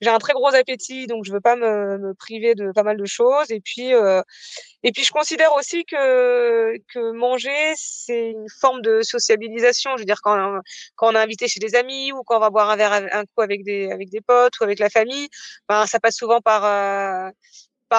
[0.00, 2.96] J'ai un très gros appétit, donc je veux pas me, me priver de pas mal
[2.96, 3.50] de choses.
[3.50, 4.22] Et puis euh,
[4.82, 9.92] et puis je considère aussi que que manger c'est une forme de sociabilisation.
[9.96, 10.60] Je veux dire quand
[10.96, 13.24] quand on est invité chez des amis ou quand on va boire un verre un
[13.24, 15.28] coup avec des avec des potes ou avec la famille,
[15.68, 17.30] ben ça passe souvent par euh,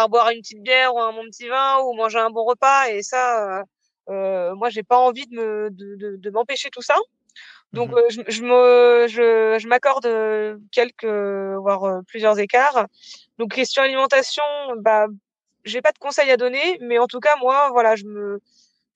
[0.08, 2.90] boire une petite bière ou un bon petit vin ou manger un bon repas.
[2.90, 3.64] Et ça, euh,
[4.10, 6.96] euh moi j'ai pas envie de me de, de, de m'empêcher tout ça.
[7.74, 10.08] Donc, mmh je, je, me, je, je m'accorde
[10.72, 11.06] quelques,
[11.64, 12.88] voire plusieurs écarts.
[13.38, 14.44] Donc, question alimentation,
[14.78, 15.08] bah,
[15.66, 18.40] j'ai pas de conseils à donner, mais en tout cas, moi, voilà, je me,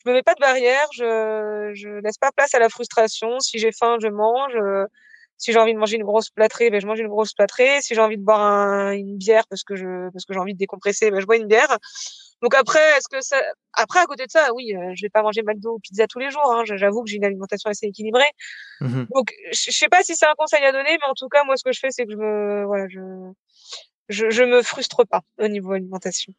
[0.06, 3.40] je me mets pas de barrière, je, je laisse pas place à la frustration.
[3.42, 4.56] Si j'ai faim, je mange.
[5.40, 7.82] Si j'ai envie de manger une grosse plâtrée, ben je mange une grosse plâtrée.
[7.82, 10.54] Si j'ai envie de boire un, une bière parce que je, parce que j'ai envie
[10.54, 11.78] de décompresser, ben je bois une bière.
[12.42, 13.42] Donc après, est-ce que ça,
[13.74, 16.20] après à côté de ça, oui, euh, je vais pas manger McDo ou pizza tous
[16.20, 16.52] les jours.
[16.52, 18.30] Hein, J'avoue que j'ai une alimentation assez équilibrée.
[18.82, 21.44] Mmh Donc je sais pas si c'est un conseil à donner, mais en tout cas
[21.46, 23.00] moi ce que je fais c'est que je me, voilà, je,
[24.10, 26.34] je, je me frustre pas au niveau alimentation.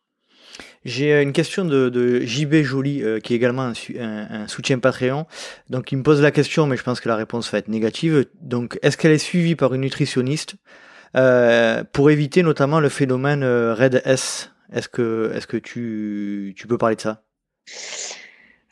[0.84, 5.26] J'ai euh, une question de, JB Joly, euh, qui est également un, soutien Patreon.
[5.68, 8.26] Donc, il me pose la question, mais je pense que la réponse va être négative.
[8.40, 10.54] Donc, est-ce qu'elle est suivie par une nutritionniste
[11.16, 14.52] euh, pour éviter notamment le phénomène RED S?
[14.72, 17.22] Est-ce que, est-ce que tu, tu peux parler de ça?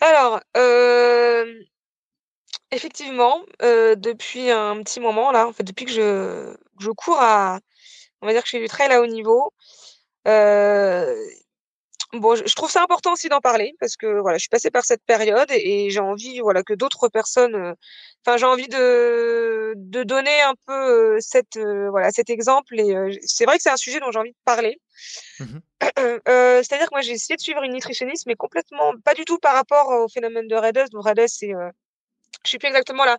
[0.01, 1.45] Alors, euh,
[2.71, 7.59] effectivement, euh, depuis un petit moment, là, en fait, depuis que je, je cours à,
[8.23, 9.53] on va dire que je fais du trail à haut niveau,
[10.29, 11.15] euh,
[12.13, 14.85] bon, je, trouve ça important aussi d'en parler parce que voilà, je suis passée par
[14.85, 17.75] cette période et, j'ai envie, voilà, que d'autres personnes, euh,
[18.25, 20.73] enfin, j'ai envie de, de donner un peu
[21.17, 24.19] euh, cette, euh, voilà, cet exemple et c'est vrai que c'est un sujet dont j'ai
[24.19, 24.81] envie de parler.
[25.41, 25.59] Mmh
[26.61, 29.55] c'est-à-dire que moi, j'ai essayé de suivre une nutritionniste, mais complètement pas du tout par
[29.55, 30.91] rapport au phénomène de REDS.
[30.91, 31.53] Donc REDS, c'est,
[32.45, 33.17] je sais plus exactement là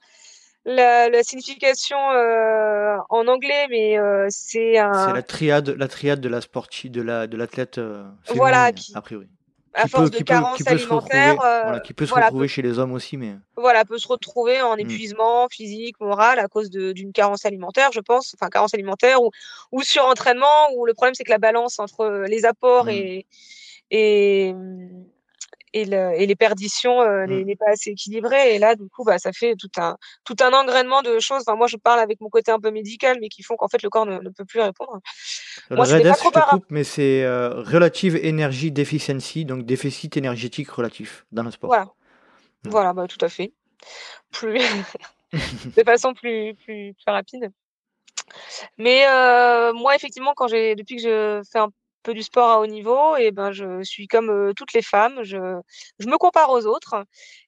[0.66, 5.08] la, la signification euh, en anglais, mais euh, c'est un.
[5.08, 7.78] C'est la triade, la triade de la sportive, de la de l'athlète.
[7.78, 8.04] Euh,
[8.36, 9.28] voilà, qui, a priori.
[9.74, 13.36] À force de carence alimentaire, voilà, qui peut se retrouver chez les hommes aussi, mais.
[13.56, 14.80] Voilà, peut se retrouver en mm.
[14.80, 19.32] épuisement physique, moral à cause d'une carence alimentaire, je pense, enfin carence alimentaire ou
[19.72, 20.74] ou surentraînement.
[20.76, 22.90] Où le problème c'est que la balance entre les apports mm.
[22.90, 23.26] et
[23.92, 24.54] et
[25.74, 27.46] et, le, et les perditions euh, Mmh.
[27.46, 28.56] n'est pas assez équilibré.
[28.56, 31.44] Et là, du coup, bah, ça fait tout un, tout un engrainement de choses.
[31.46, 33.82] Enfin, moi, je parle avec mon côté un peu médical, mais qui font qu'en fait,
[33.84, 35.00] le corps ne, ne peut plus répondre.
[35.70, 39.66] Le Moi, pas REDES, trop je te coupe, mais c'est euh, Relative Energy Deficiency, donc
[39.66, 41.70] déficit énergétique relatif dans le sport.
[41.70, 41.86] Voilà.
[42.66, 42.70] Mm.
[42.70, 43.54] Voilà, bah, tout à fait.
[44.32, 44.62] Plus,
[45.32, 47.52] de façon plus, plus, plus rapide.
[48.78, 51.70] Mais euh, moi, effectivement, quand j'ai, depuis que je fais un
[52.04, 55.60] peu du sport à haut niveau, et ben, je suis comme toutes les femmes, je,
[56.00, 57.04] je me compare aux autres.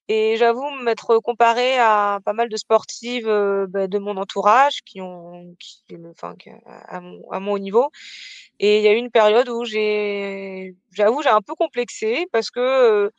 [0.08, 3.28] Et j'avoue m'être comparée à pas mal de sportives
[3.70, 6.36] bah, de mon entourage qui ont, qui, enfin,
[6.66, 7.90] à, mon, à mon haut niveau.
[8.60, 12.52] Et il y a eu une période où j'ai, j'avoue, j'ai un peu complexé parce
[12.52, 13.12] que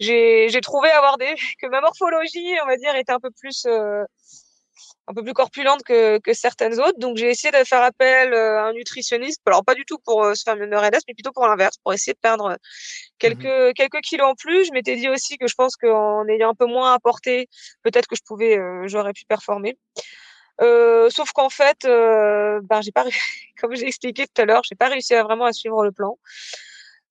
[0.00, 3.66] j'ai, j'ai trouvé avoir des, que ma morphologie, on va dire, était un peu plus,
[5.08, 6.98] un peu plus corpulente que, que certaines autres.
[6.98, 9.40] Donc j'ai essayé de faire appel euh, à un nutritionniste.
[9.46, 11.92] Alors pas du tout pour euh, se faire mieux RDS, mais plutôt pour l'inverse, pour
[11.92, 12.56] essayer de perdre euh,
[13.18, 14.66] quelques quelques kilos en plus.
[14.66, 17.48] Je m'étais dit aussi que je pense qu'en ayant un peu moins apporté,
[17.82, 19.76] peut-être que je pouvais, euh, j'aurais pu performer.
[20.60, 23.04] Euh, sauf qu'en fait, euh, ben j'ai pas,
[23.60, 26.18] comme j'ai expliqué tout à l'heure, j'ai pas réussi à vraiment à suivre le plan.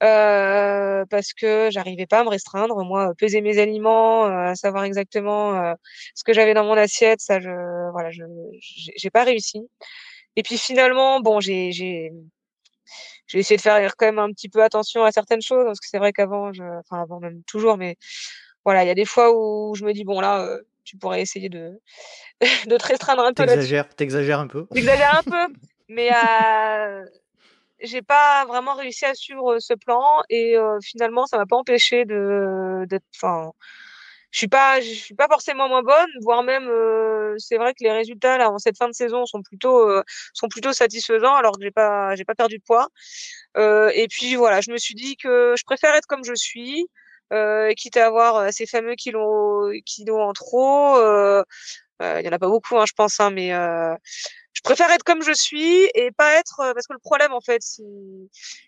[0.03, 2.83] Euh, parce que j'arrivais pas à me restreindre.
[2.83, 5.73] Moi, peser mes aliments, euh, savoir exactement euh,
[6.15, 8.23] ce que j'avais dans mon assiette, ça, je, voilà, je,
[8.95, 9.61] j'ai pas réussi.
[10.35, 12.11] Et puis finalement, bon, j'ai, j'ai,
[13.27, 15.87] j'ai essayé de faire quand même un petit peu attention à certaines choses, parce que
[15.87, 17.95] c'est vrai qu'avant, je, enfin avant même toujours, mais
[18.65, 21.21] voilà, il y a des fois où je me dis bon là, euh, tu pourrais
[21.21, 21.79] essayer de,
[22.67, 23.45] de te restreindre un peu.
[23.45, 24.65] T'exagères, t'exagères un peu.
[24.73, 25.53] J'exagère un peu,
[25.89, 27.05] mais euh,
[27.81, 32.85] j'ai pas vraiment réussi à suivre ce plan et finalement ça m'a pas empêché de
[32.87, 33.51] d'être enfin
[34.31, 36.69] je suis pas je suis pas forcément moins bonne voire même
[37.37, 39.89] c'est vrai que les résultats là en cette fin de saison sont plutôt
[40.33, 42.87] sont plutôt satisfaisants alors que j'ai pas j'ai pas perdu de poids.
[43.57, 46.87] Et puis voilà je me suis dit que je préfère être comme je suis
[47.77, 50.97] quitte à avoir ces fameux kilos kilos en trop
[52.01, 53.51] euh, il y en a pas beaucoup hein, je pense hein, mais
[54.63, 57.41] je préfère être comme je suis et pas être euh, parce que le problème en
[57.41, 57.83] fait si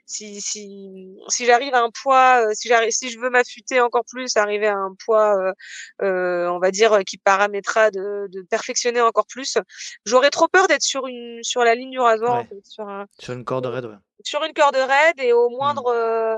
[0.08, 4.04] si si si j'arrive à un poids euh, si j'arrive si je veux m'affûter encore
[4.10, 5.54] plus arriver à un poids euh,
[6.02, 9.58] euh, on va dire qui paramétrera de, de perfectionner encore plus
[10.06, 12.40] j'aurais trop peur d'être sur une sur la ligne du rasoir Ouais.
[12.42, 13.96] en fait, sur un Sur une corde raide, ouais.
[14.24, 16.36] sur une corde raide et au moindre euh,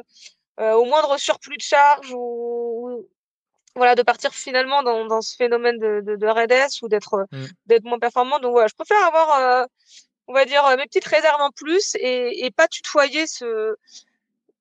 [0.59, 3.07] euh, au moindre surplus de charge ou-
[3.75, 7.45] voilà de partir finalement dans, dans ce phénomène de, de, de ou d'être Mm.
[7.67, 9.65] d'être moins performant donc voilà je préfère avoir euh,
[10.27, 13.75] on va dire euh, mes petites réserves en plus et, et pas tutoyer ce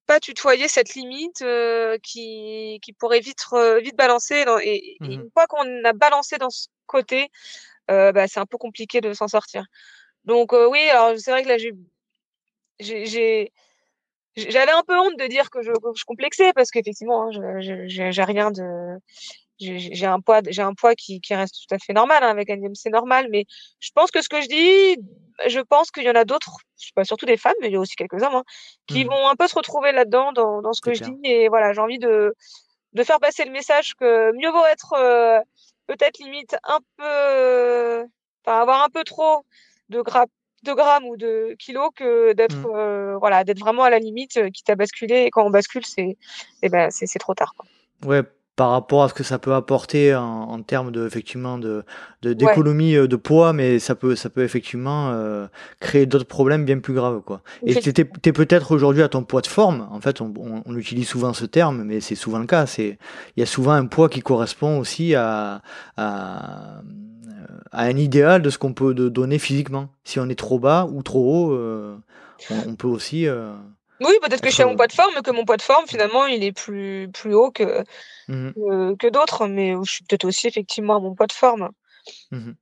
[0.07, 4.97] pas tutoyer cette limite euh, qui qui pourrait vite euh, vite balancer dans- et, et
[5.01, 5.13] Mhm.
[5.23, 7.31] une fois qu'on a balancé dans ce côté
[7.91, 9.65] euh, bah, c'est un peu compliqué de s'en sortir
[10.25, 11.73] donc euh, oui alors c'est vrai que là j'ai
[12.81, 13.53] j'ai-
[14.37, 18.23] j'avais un peu honte de dire que je, que je complexais parce qu'effectivement, hein, j'ai
[18.23, 18.99] rien de,
[19.59, 22.51] j'ai un poids, j'ai un poids qui, qui reste tout à fait normal hein, avec
[22.51, 23.45] un IMC normal, mais
[23.81, 24.97] je pense que ce que je dis,
[25.47, 26.57] je pense qu'il y en a d'autres,
[26.95, 28.45] pas surtout des femmes, mais il y a aussi quelques hommes, hein,
[28.87, 29.11] qui Mhm.
[29.11, 31.81] vont un peu se retrouver là-dedans dans, dans ce que je dis et voilà, j'ai
[31.81, 32.35] envie de
[32.93, 35.41] de faire passer le message que mieux vaut être euh,
[35.89, 38.07] peut-être limite un peu,
[38.47, 39.45] enfin avoir un peu trop
[39.89, 40.27] de gras
[40.65, 42.77] de grammes ou de kilos que d'être Mm.
[42.77, 45.85] euh, voilà d'être vraiment à la limite euh, quitte à basculer et quand on bascule
[45.87, 46.17] c'est
[46.63, 47.67] eh ben c'est trop tard quoi.
[48.07, 48.23] Ouais,
[48.57, 51.85] par rapport à ce que ça peut apporter en, en termes de effectivement de
[52.23, 55.47] de- d'économie euh, de poids, mais ça peut ça peut effectivement euh,
[55.81, 57.41] créer d'autres problèmes bien plus graves quoi.
[57.67, 59.89] Et t'es t'es peut-être aujourd'hui à ton poids de forme.
[59.91, 62.67] En fait, on, on, on utilise souvent ce terme, mais c'est souvent le cas.
[62.67, 62.97] C'est
[63.37, 65.61] il y a souvent un poids qui correspond aussi à
[65.97, 66.81] à,
[67.73, 69.89] à un idéal de ce qu'on peut donner physiquement.
[70.05, 71.97] Si on est trop bas ou trop haut, euh,
[72.51, 73.27] on, on peut aussi.
[73.27, 73.55] euh,
[74.01, 75.87] Oui, peut-être que je suis à mon poids de forme, que mon poids de forme,
[75.87, 77.85] finalement, il est plus, plus haut que,
[78.29, 78.53] mhm.
[78.55, 81.71] que, que d'autres, mais je suis peut-être aussi effectivement à mon poids de forme.
[82.31, 82.55] Mhm.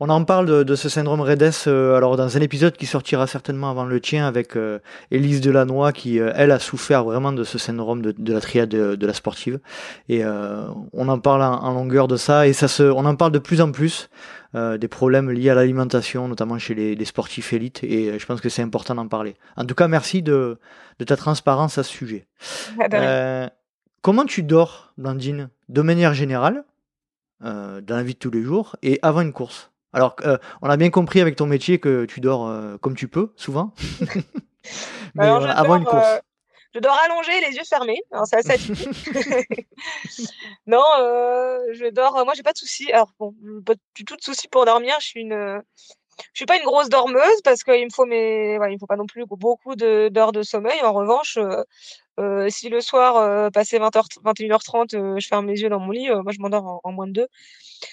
[0.00, 3.26] On en parle de, de ce syndrome REDES euh, alors dans un épisode qui sortira
[3.26, 4.78] certainement avant le tien avec euh,
[5.10, 8.68] Élise Delannoy qui euh, elle a souffert vraiment de ce syndrome de, de la triade
[8.68, 9.60] de, de la sportive
[10.08, 13.16] et euh, on en parle en, en longueur de ça et ça se on en
[13.16, 14.08] parle de plus en plus
[14.54, 18.26] euh, des problèmes liés à l'alimentation notamment chez les, les sportifs élites et euh, je
[18.26, 19.34] pense que c'est important d'en parler.
[19.56, 20.58] En tout cas merci de,
[21.06, 22.26] ta transparence à ce sujet.
[22.78, 22.86] Ah.
[22.92, 23.48] Euh,
[24.02, 26.64] comment tu dors, Blandine, de manière générale,
[27.44, 30.70] euh, dans la vie de tous les jours et avant une course Alors, euh, on
[30.70, 33.74] a bien compris avec ton métier que tu dors euh, comme tu peux, souvent.
[35.14, 36.20] Mais Alors, je voilà, avant une course.
[36.74, 38.00] je dors allongée, les yeux fermés.
[38.12, 38.88] Alors, atypique.
[40.66, 40.84] non,
[41.72, 42.24] je dors.
[42.24, 42.92] Moi, j'ai pas de soucis.
[42.92, 43.34] Alors, bon,
[43.66, 44.94] pas du tout de soucis pour dormir.
[45.00, 45.62] Je suis une.
[46.32, 48.96] Je suis pas une grosse dormeuse parce qu'il me faut mes, il me faut pas
[48.96, 50.80] non plus beaucoup de d'heures de sommeil.
[50.82, 51.38] En revanche,
[52.18, 55.78] euh, Euh, si le soir, euh, passé 20h, 21h30, euh, je ferme les yeux dans
[55.80, 57.28] mon lit, moi je m'endors en, moins de deux.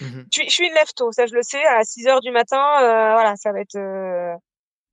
[0.00, 1.64] Mmh je, suis une lève tôt, ça je le sais.
[1.64, 3.78] À 6h du matin, voilà, ça va être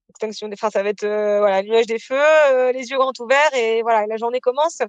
[0.09, 3.81] extinction des, enfin ça va être voilà nuage des feux, les yeux grands ouverts et
[3.81, 4.81] voilà la journée commence.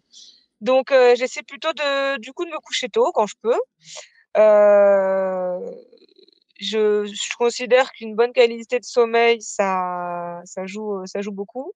[0.60, 3.60] Donc j'essaie plutôt de du coup de me coucher tôt quand je peux.
[6.60, 11.72] Je, je, considère qu'une bonne qualité de sommeil, ça, ça joue, ça joue beaucoup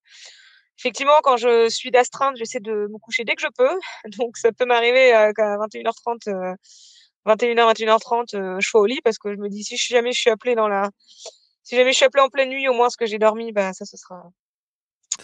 [0.79, 3.79] effectivement, quand je suis d'astreinte, j'essaie de me coucher dès que je peux.
[4.19, 6.57] Donc, ça peut m'arriver qu'à 21h30,
[7.27, 10.31] 21h, 21h30, je sois au lit parce que je me dis si jamais je suis
[10.31, 10.91] appelée dans la,
[11.63, 13.73] si jamais je suis appelée en pleine nuit, au moins ce que j'ai dormi, bah
[13.73, 14.31] ça, ce sera,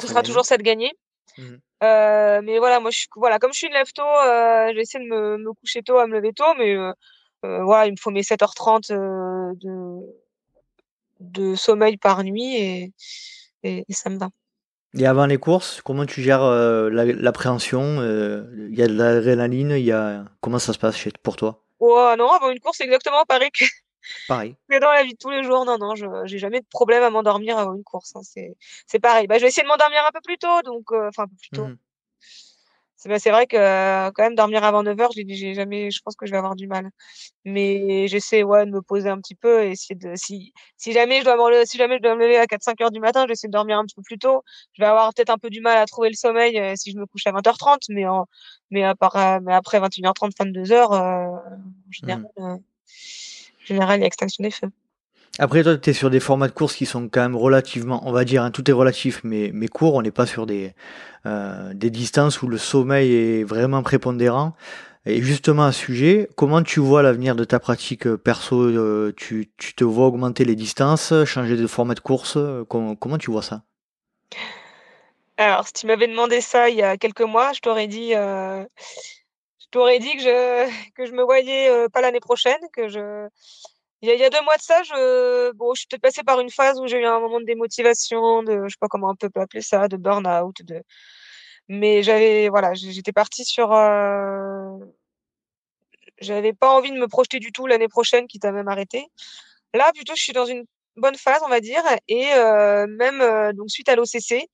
[0.00, 0.92] ce sera toujours ça de gagner.
[1.36, 4.98] Mmh euh, mais voilà, moi, je voilà, comme je suis une lève tôt, euh, j'essaie
[4.98, 6.92] de me, me, coucher tôt, à me lever tôt, mais euh,
[7.44, 10.00] euh voilà, il me faut mes 7h30 de,
[11.20, 12.92] de sommeil par nuit et,
[13.62, 14.30] et ça me va.
[14.96, 19.72] Et avant les courses, comment tu gères euh, l'appréhension euh, Il y a de l'adrénaline,
[19.72, 21.64] il y a comment ça se passe chez, pour toi?
[21.78, 23.64] Oh, non, avant une course, c'est exactement pareil que,
[24.26, 24.56] pareil.
[24.70, 25.64] que dans la vie de tous les jours.
[25.64, 28.16] Non, non, je j'ai jamais de problème à m'endormir avant une course.
[28.16, 28.22] Hein,
[28.86, 29.26] c'est pareil.
[29.26, 31.36] Bah, je vais essayer de m'endormir un peu plus tôt, donc euh, enfin un peu
[31.36, 31.66] plus tôt.
[31.66, 31.76] Mmh
[32.98, 36.26] c'est vrai que euh, quand même dormir avant 9 heures, j'ai jamais, je pense que
[36.26, 36.90] je vais avoir du mal.
[37.44, 41.20] Mais j'essaie ouais de me poser un petit peu et essayer de si si jamais
[41.20, 43.46] je dois me si jamais je dois me lever à 4-5 heures du matin, j'essaie
[43.46, 44.42] de dormir un petit peu plus tôt.
[44.72, 46.98] Je vais avoir peut-être un peu du mal à trouver le sommeil euh, si je
[46.98, 48.26] me couche à 20h30, mais en,
[48.70, 51.40] mais à part, euh, mais après 21h30, 22h, en
[51.90, 52.42] général, mmh.
[52.42, 52.60] en
[53.64, 54.70] général, il y a extinction des feux.
[55.40, 58.12] Après, toi, tu es sur des formats de course qui sont quand même relativement, on
[58.12, 59.94] va dire, hein, tout est relatif, mais, mais court.
[59.94, 60.74] On n'est pas sur des,
[61.26, 64.54] euh, des distances où le sommeil est vraiment prépondérant.
[65.06, 69.14] Et justement, à ce sujet, comment tu vois l'avenir de ta pratique euh, perso euh,
[69.16, 72.36] tu, tu, te vois augmenter les distances, changer de format de course
[72.68, 73.62] comment, tu vois ça?
[75.36, 78.66] Alors, si tu m'avais demandé ça il y a quelques mois, je t'aurais dit, je
[79.70, 83.28] t'aurais dit que je, que je me voyais pas l'année prochaine, que je
[84.02, 86.50] il y, a, deux mois de ça, je, bon, je suis peut-être passée par une
[86.50, 89.30] phase où j'ai eu un moment de démotivation, de, je sais pas comment on peut
[89.40, 90.82] appeler ça, de burn-out, de,
[91.68, 94.78] mais j'avais, voilà, j'étais partie sur, euh...
[96.20, 99.06] j'avais pas envie de me projeter du tout l'année prochaine, qui t'a même arrêté.
[99.74, 100.64] Là, plutôt, je suis dans une
[100.96, 104.48] bonne phase, on va dire, et euh, même euh, donc suite à l'OCC,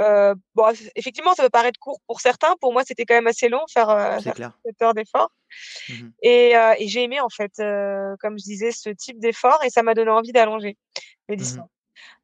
[0.00, 2.54] euh, bon, effectivement, ça peut paraître court pour certains.
[2.60, 4.18] Pour moi, c'était quand même assez long faire, euh,
[4.64, 5.30] cette heure d'effort.
[5.88, 9.62] Mmh et, euh, et j'ai aimé, en fait, euh, comme je disais, ce type d'effort
[9.64, 10.76] et ça m'a donné envie d'allonger
[11.28, 11.68] les mmh distances.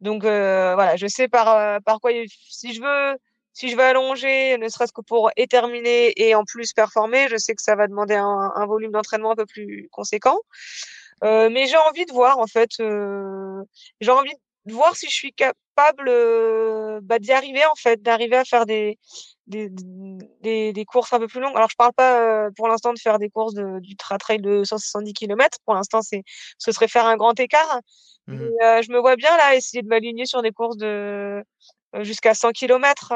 [0.00, 3.18] Donc, voilà, je sais par, par quoi, si je veux,
[3.52, 7.54] si je veux allonger, ne serait-ce que pour éterminer et en plus performer, je sais
[7.54, 10.38] que ça va demander un, un volume d'entraînement un peu plus conséquent.
[11.22, 14.40] Mais j'ai envie de voir en fait, j'ai envie de
[14.72, 16.10] voir si je suis capable
[17.02, 18.98] bah, d'y arriver en fait, d'arriver à faire des,
[19.46, 19.68] des,
[20.40, 21.56] des, des, courses un peu plus longues.
[21.56, 24.64] Alors je parle pas euh, pour l'instant de faire des courses de, du trail de
[24.64, 25.58] 170 km.
[25.64, 26.22] Pour l'instant, c'est
[26.58, 27.80] ce serait faire un grand écart.
[28.26, 31.44] Mmh euh, je me vois bien là essayer de m'aligner sur des courses de
[32.00, 33.12] jusqu'à 100 km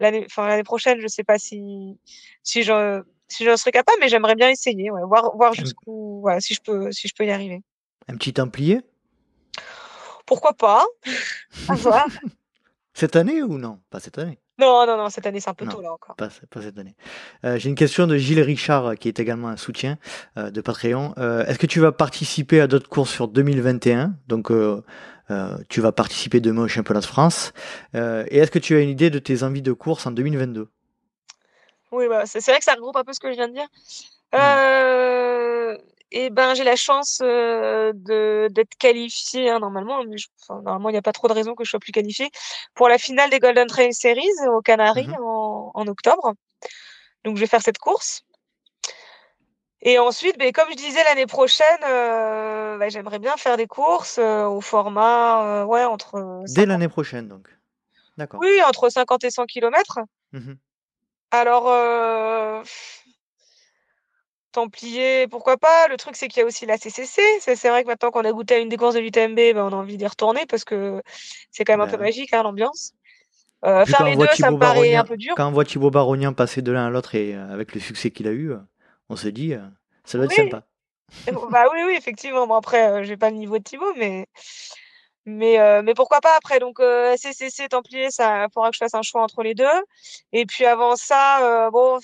[0.00, 1.00] l'année, enfin l'année prochaine.
[1.00, 1.96] Je sais pas si
[2.42, 6.40] si je si j'en serais capable, mais j'aimerais bien essayer, ouais, voir voir jusqu'où, voilà,
[6.40, 7.62] si je peux si je peux y arriver.
[8.08, 8.80] Un petit templier?
[10.30, 10.86] Pourquoi pas?
[12.94, 13.80] Cette année ou non?
[13.90, 14.38] Pas cette année.
[14.60, 16.14] Non, non, non, cette année, c'est un peu tôt là encore.
[16.16, 16.94] Pas, cette année.
[17.44, 19.96] Euh, j'ai une question de Gilles Richard, qui est également un soutien
[20.36, 21.14] euh, de Patreon.
[21.18, 24.52] Euh, est-ce que tu vas participer à d'autres courses sur 2021 Donc,
[25.68, 27.52] tu vas participer demain au championnat de France.
[27.94, 30.68] et est-ce que tu as une idée de tes envies de course en 2022
[31.90, 33.68] Oui, bah, c'est vrai que ça regroupe un peu ce que je viens de dire.
[34.34, 35.76] Euh,
[36.12, 40.02] et ben j'ai la chance euh, de d'être qualifiée hein, normalement.
[40.04, 40.16] Mais
[40.48, 42.30] normalement, il n'y a pas trop de raisons que je sois plus qualifiée
[42.74, 46.34] pour la finale des Golden Trail Series aux Canaries mmh en, en, octobre.
[47.24, 48.22] Donc je vais faire cette course.
[49.82, 54.18] Et ensuite, ben, comme je disais l'année prochaine, euh, ben, j'aimerais bien faire des courses
[54.18, 56.42] euh, au format ouais entre.
[56.54, 57.48] Dès l'année prochaine donc.
[58.16, 58.40] D'accord.
[58.40, 60.00] Oui, entre 50 et 100 km.
[60.32, 60.54] Mmh
[61.30, 62.64] Alors
[64.52, 65.88] Templier, pourquoi pas?
[65.88, 67.22] Le truc, c'est qu'il y a aussi la CCC.
[67.40, 69.72] C'est vrai que maintenant qu'on a goûté à une des courses de l'UTMB, ben, on
[69.72, 71.02] a envie d'y retourner parce que
[71.50, 72.94] c'est quand même un peu bah magique, hein, l'ambiance.
[73.64, 75.34] Euh, faire les deux, ça me paraît un peu dur.
[75.36, 78.10] Quand on voit Thibaut Baronien passer de l'un à l'autre et euh, avec le succès
[78.10, 78.58] qu'il a eu, euh,
[79.08, 79.54] on se dit,
[80.04, 80.64] ça doit être sympa.
[81.50, 82.46] bah oui, oui, effectivement.
[82.46, 84.26] Bon, après, j'ai pas le niveau de Thibaut, mais
[85.26, 86.58] mais mais pourquoi pas après?
[86.58, 89.66] Donc CCC Templier ça faudra que je fasse un choix entre les deux
[90.32, 92.00] et puis avant ça bon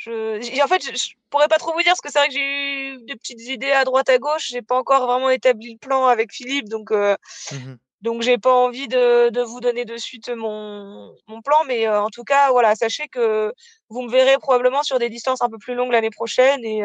[0.00, 2.88] je, en fait, je, pourrais pas trop vous dire parce que c'est vrai que j'ai
[2.88, 4.48] eu des petites idées à droite à gauche.
[4.48, 7.16] J'ai pas encore vraiment établi le plan avec Philippe, donc euh,
[7.52, 11.86] mmh donc j'ai pas envie de, de, vous donner de suite mon, mon plan, mais
[11.86, 13.52] en tout cas, voilà, sachez que
[13.90, 16.82] vous me verrez probablement sur des distances un peu plus longues l'année prochaine et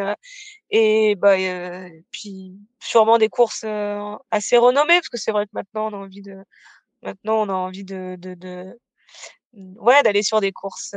[0.72, 1.38] et bah
[2.12, 3.64] puis sûrement des courses
[4.30, 6.36] assez renommées parce que c'est vrai que maintenant on a envie de
[7.02, 8.78] maintenant on a envie de, de, de
[9.54, 10.96] ouais d'aller sur des courses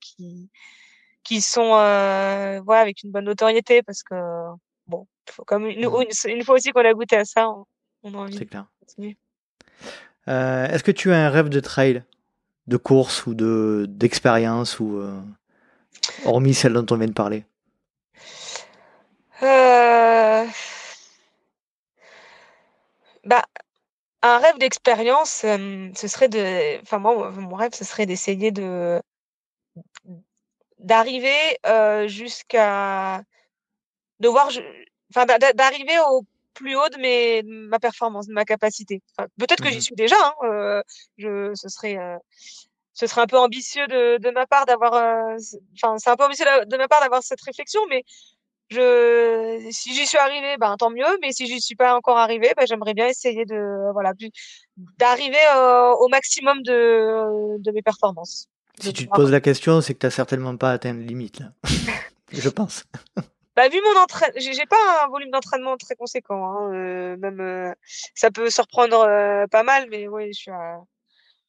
[0.00, 0.50] qui
[1.24, 4.14] qui sont euh, voilà avec une bonne notoriété parce que
[4.86, 5.06] bon
[5.46, 6.02] comme une, mmh.
[6.02, 7.64] une, une fois aussi qu'on a goûté à ça on,
[8.02, 8.66] on a envie c'est clair.
[10.28, 12.02] euh, est-ce que tu as un rêve de trail
[12.66, 15.20] de course ou de d'expérience ou euh,
[16.24, 17.44] hormis celle dont on vient de parler?
[23.24, 23.44] Bah
[24.22, 29.00] un rêve d'expérience ce serait de enfin moi mon rêve ce serait d'essayer de
[30.80, 31.58] d'arriver
[32.08, 33.22] jusqu'à
[34.20, 34.50] de voir
[35.14, 36.24] enfin d'arriver au
[36.54, 39.02] plus haut de mes ma performance de ma capacité.
[39.38, 40.82] Peut-être que j'y mmh suis déjà hein,
[41.16, 41.96] je ce serait
[42.92, 44.92] ce serait un peu ambitieux de, de ma part d'avoir
[45.74, 48.04] enfin c'est un peu ambitieux de ma part d'avoir cette réflexion mais
[48.68, 52.52] je si j'y suis arrivée ben tant mieux mais si j'y suis pas encore arrivée
[52.56, 54.12] ben, j'aimerais bien essayer de voilà
[54.98, 55.44] d'arriver
[55.98, 60.06] au maximum de de mes performances si tu te poses la question, c'est que tu
[60.06, 61.52] n'as certainement pas atteint la limite, là.
[62.32, 62.84] je pense.
[63.56, 66.46] Bah, vu mon entraînement, j'ai pas un volume d'entraînement très conséquent.
[66.46, 66.72] Hein.
[66.72, 67.74] Euh, même, euh,
[68.14, 70.80] ça peut se reprendre euh, pas mal, mais oui, je suis à,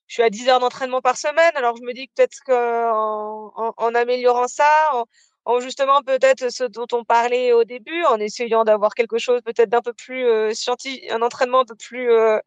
[0.08, 1.52] je suis à 10 heures d'entraînement par semaine.
[1.56, 5.06] Alors, je me dis que peut-être qu'en en, en, améliorant ça, en,
[5.46, 9.70] en justement peut-être ce dont on parlait au début, en essayant d'avoir quelque chose peut-être
[9.70, 12.40] d'un peu plus euh, scientifique, un entraînement un peu plus euh,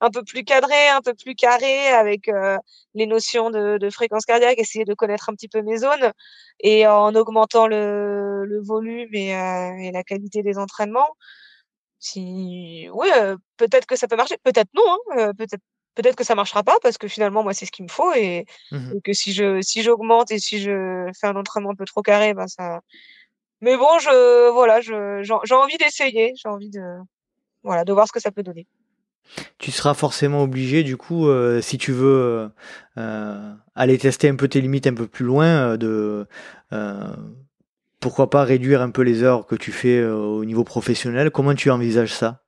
[0.00, 2.56] un peu plus cadré, un peu plus carré avec euh,
[2.94, 6.12] les notions de, de, fréquence cardiaque, essayer de connaître un petit peu mes zones
[6.60, 11.16] et en augmentant le, le volume et, euh, et, la qualité des entraînements.
[11.98, 13.08] Si oui,
[13.56, 15.62] peut-être que ça peut marcher, peut-être non, hein, peut-être
[15.96, 18.44] peut-être que ça marchera pas parce que finalement moi c'est ce qu'il me faut et,
[18.70, 21.84] mmh et, que si je si j'augmente et si je fais un entraînement un peu
[21.84, 22.80] trop carré ben ça
[23.60, 26.82] mais bon je voilà je j'ai envie d'essayer j'ai envie de
[27.64, 28.66] voilà de voir ce que ça peut donner.
[29.58, 32.48] Tu seras forcément obligé du coup euh, si tu veux
[32.96, 36.26] euh, aller tester un peu tes limites un peu plus loin euh, de
[36.72, 37.16] euh,
[38.00, 41.32] pourquoi pas réduire un peu les heures que tu fais euh, au niveau professionnel.
[41.32, 42.45] Comment tu envisages ça?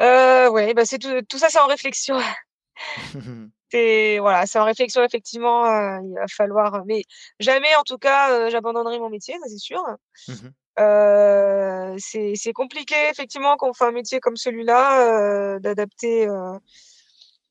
[0.00, 2.18] Euh, ouais, bah c'est tout, tout ça, c'est en réflexion.
[3.70, 5.66] c'est voilà, c'est en réflexion effectivement.
[5.66, 7.02] Euh, il va falloir, mais
[7.40, 9.82] jamais en tout cas, euh, j'abandonnerai mon métier, ça c'est sûr.
[10.28, 16.28] Mmh euh, c'est c'est compliqué effectivement quand on fait un métier comme celui-là euh, d'adapter.
[16.28, 16.56] Euh.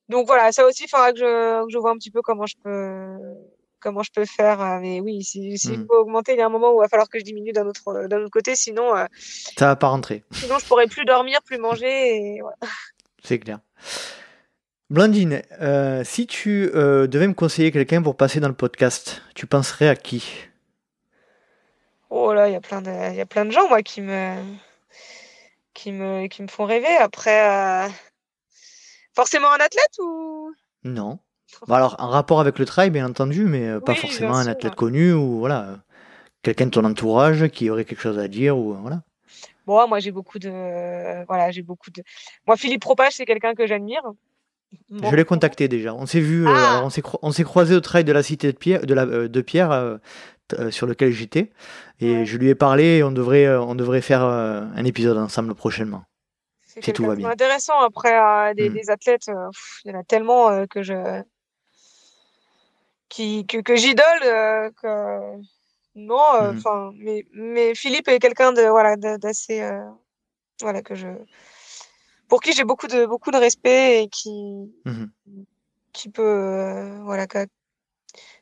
[0.09, 2.45] Donc voilà, ça aussi, il faudra que je, que je vois un petit peu comment
[2.45, 3.17] je peux
[3.79, 4.61] comment je peux faire.
[4.61, 5.87] Euh, mais oui, s'il si, mmh.
[5.87, 7.67] faut augmenter, il y a un moment où il va falloir que je diminue d'un
[7.67, 8.95] autre, d'un autre côté, sinon.
[8.95, 9.05] Euh,
[9.57, 10.23] ça va pas rentrer.
[10.31, 12.41] Sinon, je pourrais plus dormir, plus manger.
[13.23, 13.59] C'est clair.
[14.89, 19.45] Blandine, euh, si tu euh, devais me conseiller quelqu'un pour passer dans le podcast, tu
[19.45, 20.47] penserais à qui?
[22.09, 23.99] Oh là, il y a plein de, il y a plein de gens moi qui
[23.99, 24.35] me,
[25.73, 26.95] qui me, qui me font rêver.
[27.01, 27.89] Après, euh...
[29.13, 30.53] forcément un athlète ou?
[30.85, 31.19] Non.
[31.67, 34.75] Bon, alors, en rapport avec le trail, bien entendu, mais euh, pas forcément un athlète
[34.75, 35.77] connu ou voilà,
[36.43, 39.01] quelqu'un de ton entourage qui aurait quelque chose à dire ou voilà.
[39.65, 42.03] Bon, moi j'ai beaucoup de, voilà, j'ai beaucoup de.
[42.45, 44.03] Moi, Philippe Propage, c'est quelqu'un que j'admire.
[44.89, 45.09] Bon.
[45.09, 45.93] Je l'ai contacté déjà.
[45.93, 48.57] On s'est vu, euh, ah euh, on s'est croisé au trail de la cité de
[48.57, 49.97] Pierre, de, la, euh, de Pierre euh,
[50.71, 51.51] sur lequel j'étais,
[51.99, 52.25] et ouais.
[52.25, 52.97] je lui ai parlé.
[52.97, 56.03] Et on devrait, on devrait faire un épisode ensemble prochainement.
[56.79, 57.29] Si tout va bien.
[57.29, 57.79] Intéressant.
[57.79, 58.73] Après, des, mmh.
[58.73, 60.93] des, athlètes, pff, il y en a tellement que je
[63.09, 65.41] qui que, que j'idole euh, que
[65.95, 66.95] non euh, mmh enfin mmh.
[66.99, 69.89] mais mais Philippe est quelqu'un de voilà d'assez euh,
[70.61, 71.07] voilà que je
[72.27, 74.31] pour qui j'ai beaucoup de beaucoup de respect et qui
[74.85, 75.05] mmh
[75.93, 77.25] qui peut euh, voilà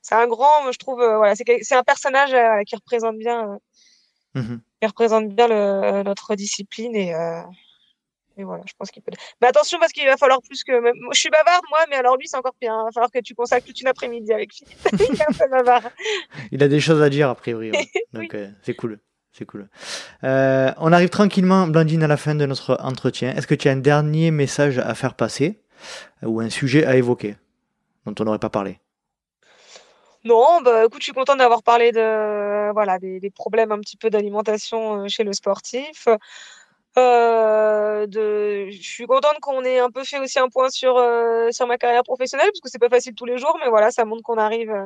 [0.02, 2.36] c'est un grand je trouve voilà c'est c'est un personnage
[2.66, 3.60] qui représente bien
[4.36, 7.14] mmh qui représente bien le, notre discipline et
[8.38, 9.12] et voilà, je pense qu'il peut.
[9.42, 10.74] Mais attention parce qu'il va falloir plus que.
[11.12, 12.74] Je suis bavarde moi, mais alors lui c'est encore pire.
[12.74, 12.84] Hein.
[12.84, 14.78] Il va falloir que tu consacres toute une après-midi avec Philippe.
[14.94, 15.90] il est un peu bavard.
[16.52, 17.72] Il a des choses à dire a priori.
[17.72, 17.88] Ouais.
[18.14, 18.40] Donc oui.
[18.40, 19.00] euh, c'est cool.
[19.32, 19.68] C'est cool.
[20.24, 23.36] Euh, on arrive tranquillement, Blandine, à la fin de notre entretien.
[23.36, 25.60] Est-ce que tu as un dernier message à faire passer
[26.22, 27.36] ou un sujet à évoquer
[28.06, 28.80] dont on n'aurait pas parlé?
[30.24, 33.96] Non, bah écoute, je suis contente d'avoir parlé de voilà des, des, problèmes un petit
[33.96, 36.08] peu d'alimentation euh, chez le sportif.
[36.98, 41.52] Euh, de, je suis contente qu'on ait un peu fait aussi un point sur euh,
[41.52, 44.06] sur ma carrière professionnelle parce que c'est pas facile tous les jours, mais voilà, ça
[44.06, 44.86] montre qu'on arrive euh,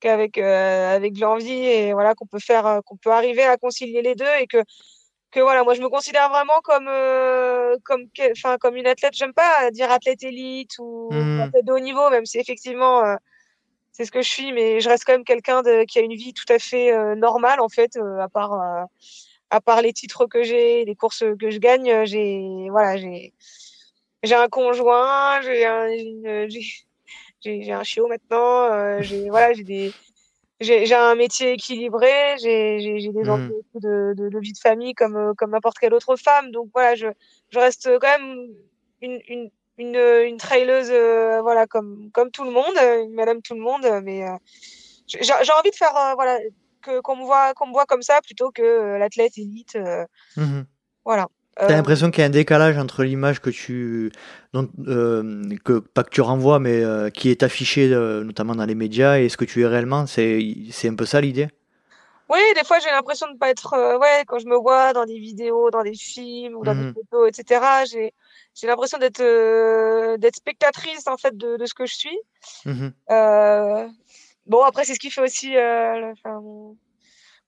[0.00, 3.58] qu'avec euh, avec de l'envie et voilà qu'on peut faire, euh, qu'on peut arriver à
[3.58, 4.58] concilier les deux et que
[5.30, 9.14] que voilà, moi je me considère vraiment comme euh, comme enfin comme une athlète.
[9.14, 11.10] J'aime pas dire athlète élite ou
[11.42, 13.16] athlète de haut niveau, même si effectivement euh,
[13.92, 16.14] c'est ce que je suis, mais je reste quand même quelqu'un de qui a une
[16.14, 18.84] vie tout à fait euh, normale en fait, euh, à part euh,
[19.50, 23.34] à part les titres que j'ai, les courses que je gagne, euh, j'ai voilà, j'ai
[24.22, 29.64] j'ai un conjoint, j'ai un une- j'ai j'ai un chiot maintenant, euh, j'ai voilà, j'ai
[29.64, 29.94] des
[30.60, 33.30] j'ai j'ai un métier équilibré, j'ai j'ai j'ai des Mhm.
[33.30, 36.50] enjeux de, de, de vie de famille comme euh, comme n'importe quelle autre femme.
[36.52, 37.08] Donc voilà, je
[37.50, 38.48] je reste quand même
[39.00, 43.42] une une une, une traileuse euh, voilà comme comme tout le monde, euh, une madame
[43.42, 44.36] tout le monde, euh, mais euh,
[45.06, 46.38] j'ai j'ai envie de faire euh, voilà
[46.80, 49.76] que qu'on me voit qu'on me voit comme ça plutôt que euh, l'athlète élite.
[49.76, 50.04] euh,
[50.36, 50.64] Mhm.
[51.04, 51.28] voilà.
[51.56, 54.10] T'as Euh, l'impression qu'il y a un décalage entre l'image que tu,
[54.54, 58.64] dont, euh, que pas que tu renvoies, mais euh, qui est affichée euh, notamment dans
[58.64, 60.06] les médias et ce que tu es réellement.
[60.06, 61.48] C'est, c'est un peu ça l'idée?
[62.30, 65.18] Oui, des fois j'ai l'impression de pas être ouais quand je me vois dans des
[65.18, 67.84] vidéos, dans des films ou dans des photos, etc.
[67.86, 68.14] J'ai
[68.54, 69.20] j'ai l'impression d'être
[70.16, 72.18] d'être spectatrice en fait de, de ce que je suis.
[72.64, 72.92] Mhm.
[74.46, 76.76] Bon après c'est ce qui fait aussi euh, enfin, mon,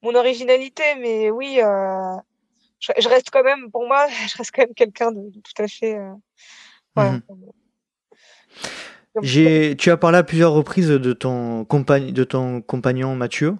[0.03, 2.16] mon originalité, mais oui, euh,
[2.80, 5.62] je, je reste quand même pour moi, je reste quand même quelqu'un de, de tout
[5.62, 5.97] à fait.
[5.97, 6.12] euh.
[6.97, 7.22] Mhm.
[9.22, 13.57] J'ai, tu as parlé à plusieurs reprises de ton, compagn- de ton compagnon Mathieu.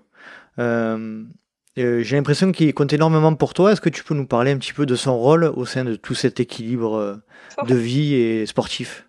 [1.77, 3.73] J'ai l'impression qu'il compte énormément pour toi.
[3.73, 5.95] Est-ce que tu peux nous parler un petit peu de son rôle au sein de
[5.95, 7.23] tout cet équilibre
[7.63, 9.09] de vie et sportif?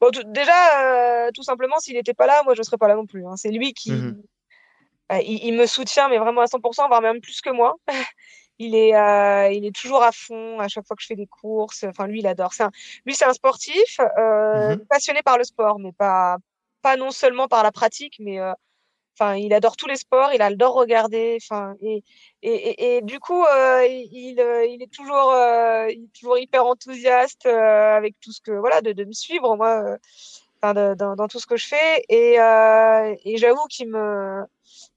[0.00, 2.94] Bon, déjà, euh, tout simplement, s'il n'était pas là, moi, je ne serais pas là
[2.96, 3.26] non plus.
[3.26, 3.36] hein.
[3.36, 4.22] C'est lui qui, Mhm.
[5.12, 7.76] euh, il, il me soutient, mais vraiment à 100%, voire même plus que moi.
[8.62, 11.26] Il est, euh, il est toujours à fond à chaque fois que je fais des
[11.26, 11.84] courses.
[11.84, 12.52] Enfin, lui, il adore.
[12.52, 12.70] C'est un-
[13.06, 14.84] lui, c'est un sportif, Mhm.
[14.90, 16.36] passionné par le sport, mais pas,
[16.82, 18.38] pas non seulement par la pratique, mais
[19.18, 20.32] enfin, il adore tous les sports.
[20.32, 21.38] Il adore regarder.
[21.42, 22.02] Enfin, et,
[22.42, 25.88] et, et, du coup, euh, il, euh, il est toujours, euh,
[26.18, 29.96] toujours hyper enthousiaste avec tout ce que, voilà, de, de me suivre moi,
[30.62, 32.04] de- dans, tout ce que je fais.
[32.08, 34.42] Et, et j'avoue qu'il me,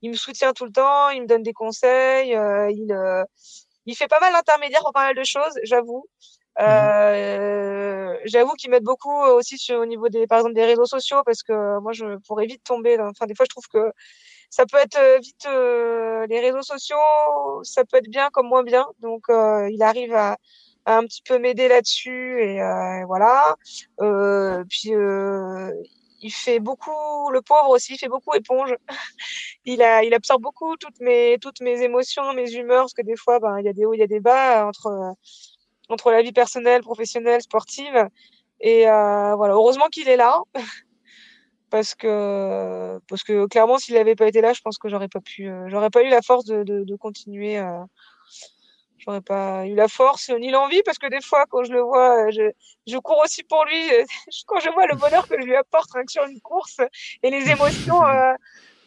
[0.02, 3.26] il me soutient tout le temps, il me donne des conseils, il,
[3.86, 6.06] il fait pas mal d'intermédiaires pour pas mal de choses, j'avoue.
[6.60, 11.22] Euh, j'avoue qu'il m'aide beaucoup aussi sur, au niveau des, par exemple, des réseaux sociaux
[11.26, 13.00] parce que moi, je pourrais vite tomber.
[13.00, 13.92] Enfin, des fois, je trouve que
[14.50, 16.96] ça peut être euh, vite euh, les réseaux sociaux,
[17.64, 18.86] ça peut être bien comme moins bien.
[19.00, 20.38] Donc, euh, il arrive à,
[20.86, 23.56] à un petit peu m'aider là-dessus et euh, voilà.
[24.02, 25.72] Euh, puis euh,
[26.22, 28.76] il fait beaucoup, le pauvre aussi, il fait beaucoup éponge.
[29.66, 33.18] il a, il absorbe beaucoup toutes mes, toutes mes émotions, mes humeurs, parce que des
[33.18, 35.16] fois, ben, il y a des hauts, il y a des bas entre,
[35.94, 38.08] entre la vie personnelle, professionnelle, sportive.
[38.60, 40.42] Et euh, voilà, heureusement qu'il est là,
[41.70, 45.22] parce que, parce que clairement, s'il n'avait pas été là, je pense que j'aurais pas
[45.22, 47.58] pu, euh, j'aurais pas eu la force de, de, de continuer.
[47.58, 47.84] Euh,
[49.00, 52.30] j'aurais pas eu la force ni l'envie, parce que des fois, quand je le vois,
[52.32, 52.52] je,
[52.88, 53.90] je cours aussi pour lui.
[54.48, 56.78] quand je vois le bonheur que je lui apporte rien que sur une course
[57.22, 58.02] et les émotions.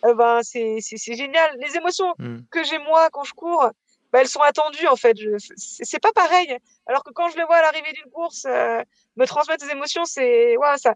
[0.05, 1.57] Euh, ben c'est c'est génial.
[1.59, 2.41] Les émotions Mm.
[2.51, 3.71] que j'ai moi quand je cours,
[4.17, 5.17] ben, elles sont attendues en fait.
[5.57, 6.57] C'est pas pareil.
[6.87, 8.83] Alors que quand je le vois à l'arrivée d'une course, euh,
[9.17, 10.95] me transmettre des émotions, c'est ouais, ça,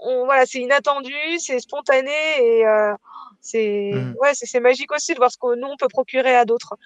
[0.00, 2.94] on, voilà, c'est inattendu, c'est spontané et euh,
[3.42, 4.14] c'est Mm.
[4.20, 6.76] ouais, c'est magique aussi de voir ce que nous on peut procurer à d'autres.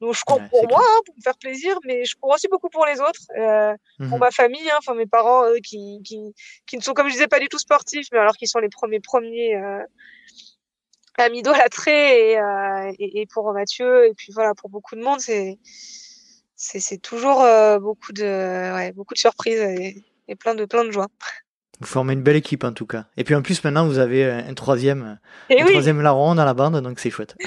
[0.00, 2.48] Donc je cours Ouais, pour moi, hein, pour me faire plaisir, mais je cours aussi
[2.48, 4.18] beaucoup pour les autres, euh, pour Mhm.
[4.18, 6.34] ma famille, hein, enfin mes parents eux, qui, qui
[6.66, 8.68] qui ne sont comme je disais pas du tout sportifs, mais alors qu'ils sont les
[8.68, 9.54] premiers premiers
[11.20, 15.20] euh, idolâtrés et, euh, et, et pour Mathieu et puis voilà pour beaucoup de monde
[15.20, 15.58] c'est
[16.56, 18.24] c'est toujours euh, beaucoup de
[18.74, 21.08] ouais, beaucoup de surprises et, et plein de plein de joie.
[21.80, 23.06] Vous formez une belle équipe en tout cas.
[23.16, 25.18] Et puis en plus maintenant vous avez un un troisième,
[25.50, 27.36] Et un oui, troisième larron dans la bande, donc c'est chouette.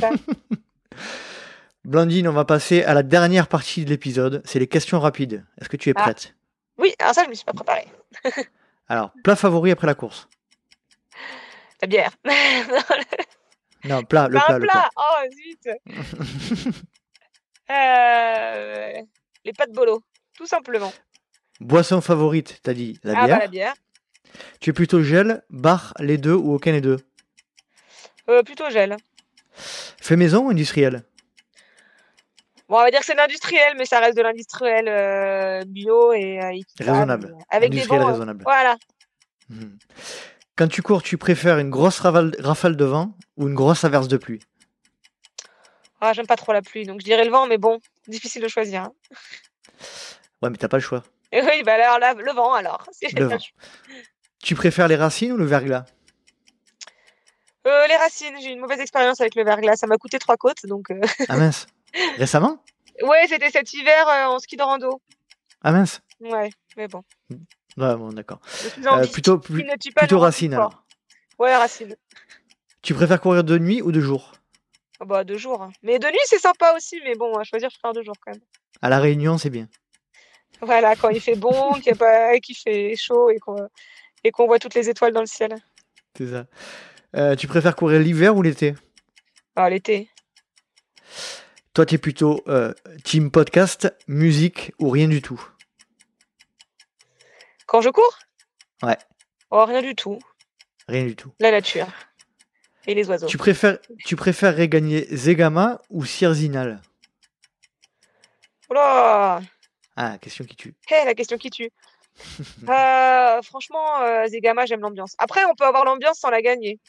[1.84, 5.44] Blandine, on va passer à la dernière partie de l'épisode, c'est les questions rapides.
[5.60, 6.02] Est-ce que tu es Ah.
[6.02, 6.34] prête?
[6.78, 7.86] Oui, alors ça je me suis pas préparée.
[8.88, 10.28] Alors, plat favori après la course
[11.82, 12.10] La bière.
[13.84, 14.72] Non, plat, le plat, le plat.
[14.72, 14.90] plat.
[14.98, 16.74] Oh zut.
[17.70, 19.00] Euh,
[19.44, 20.02] les pâtes bolo,
[20.36, 20.92] tout simplement.
[21.60, 23.36] Boisson favorite, t'as dit la ah bière.
[23.38, 23.74] bah la bière.
[24.60, 26.98] Tu es plutôt gel, bar, les deux ou aucun des deux?
[28.28, 28.96] Euh, plutôt gel.
[29.54, 31.04] Fait maison ou industriel?
[32.68, 36.38] Bon, on va dire que c'est l'industriel, mais ça reste de l'industriel euh, bio et
[36.42, 36.50] euh,
[36.80, 37.34] Raisonnable.
[37.48, 37.94] Avec des bons.
[38.00, 38.42] euh, raisonnable.
[38.44, 38.76] Voilà.
[39.48, 39.78] Mhm.
[40.60, 44.18] Quand tu cours, tu préfères une grosse rafale, de vent ou une grosse averse de
[44.18, 44.40] pluie?
[46.02, 48.48] Ah, j'aime pas trop la pluie, donc je dirais le vent, mais bon, difficile de
[48.48, 48.82] choisir.
[48.82, 48.92] hein.
[50.42, 51.02] Ouais, mais t'as pas le choix.
[51.32, 52.86] Et oui, bah alors là, le vent alors.
[53.16, 53.38] Le vent.
[54.42, 55.86] Tu préfères les racines ou le verglas?
[57.66, 60.36] Euh, les racines, j'ai eu une mauvaise expérience avec le verglas, ça m'a coûté trois
[60.36, 61.00] côtes, donc euh,
[61.30, 61.68] Ah mince
[62.18, 62.62] Récemment?
[63.00, 65.00] Ouais, c'était cet hiver euh, en ski de rando.
[65.62, 66.02] Ah mince.
[66.20, 67.02] Ouais, mais bon.
[67.76, 68.40] Ouais, bon, d'accord.
[68.86, 69.64] Euh, plutôt plus-
[70.16, 70.84] racine alors.
[71.38, 71.96] Ouais, racine.
[72.82, 74.32] Tu préfères courir de nuit ou de jour?
[75.00, 75.62] Ah Bah, deux jours.
[75.62, 75.72] hein.
[75.82, 78.32] Mais de nuit, c'est sympa aussi, mais bon, à choisir, je préfère deux jours quand
[78.32, 78.40] même.
[78.82, 79.68] À la Réunion, c'est bien.
[80.60, 83.56] Voilà, quand il fait bon, qu'il y a pas, qu'il fait chaud et qu'on
[84.22, 85.54] et qu'on voit toutes les étoiles dans le ciel.
[86.16, 86.46] C'est ça.
[87.16, 88.74] Euh, tu préfères courir l'hiver ou l'été?
[89.56, 90.10] Ah, l'été.
[91.72, 92.74] Toi, tu es plutôt euh,
[93.04, 95.40] team podcast, musique ou rien du tout?
[97.70, 98.18] Quand je cours?
[98.82, 98.98] Ouais.
[99.52, 100.18] Oh, rien du tout.
[100.88, 101.32] Rien du tout.
[101.38, 101.86] La nature.
[102.88, 103.28] Et les oiseaux.
[103.28, 106.82] Tu, préfères, tu préférerais gagner Zegama ou Sierzinal?
[108.70, 109.40] Oh là
[109.94, 110.74] Ah, question qui tue.
[110.90, 111.70] Hé, la question qui tue.
[112.68, 115.14] Euh, franchement, euh, Zegama, j'aime l'ambiance.
[115.18, 116.80] Après, on peut avoir l'ambiance sans la gagner.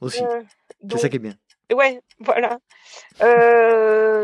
[0.00, 0.24] Aussi.
[0.24, 0.42] Euh,
[0.80, 1.36] c'est donc, ça qui est bien.
[1.72, 2.58] Ouais, voilà.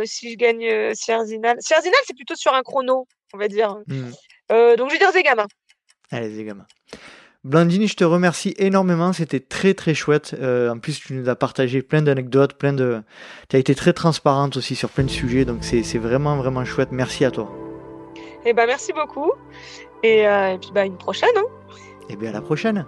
[0.05, 1.59] Si je gagne Sierzinal.
[1.61, 3.77] Sierzinal, c'est plutôt sur un chrono, on va dire.
[3.87, 4.11] Hmm.
[4.77, 5.47] Donc, je vais dire Zegama.
[6.11, 6.67] Allez, Zegama.
[7.45, 9.13] Blandine, je te remercie énormément.
[9.13, 10.35] C'était très très chouette.
[10.41, 13.01] Euh, en plus, tu nous as partagé plein d'anecdotes, plein de.
[13.49, 15.45] Tu as été très transparente aussi sur plein de sujets.
[15.45, 16.91] Donc, c'est vraiment vraiment chouette.
[16.93, 17.51] Merci à toi.
[18.45, 19.33] Eh ben, merci beaucoup.
[20.03, 21.31] Et, euh, et puis, bah, une prochaine.
[21.37, 21.45] Hein.
[22.11, 22.85] Et bien, à la prochaine.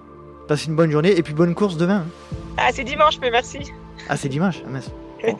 [0.48, 2.04] Passe une bonne journée et puis bonne course demain.
[2.06, 2.32] hein.
[2.58, 3.58] Ah, c'est dimanche, mais merci.
[4.08, 4.62] Ah, c'est dimanche.
[4.66, 4.90] Ah, mince.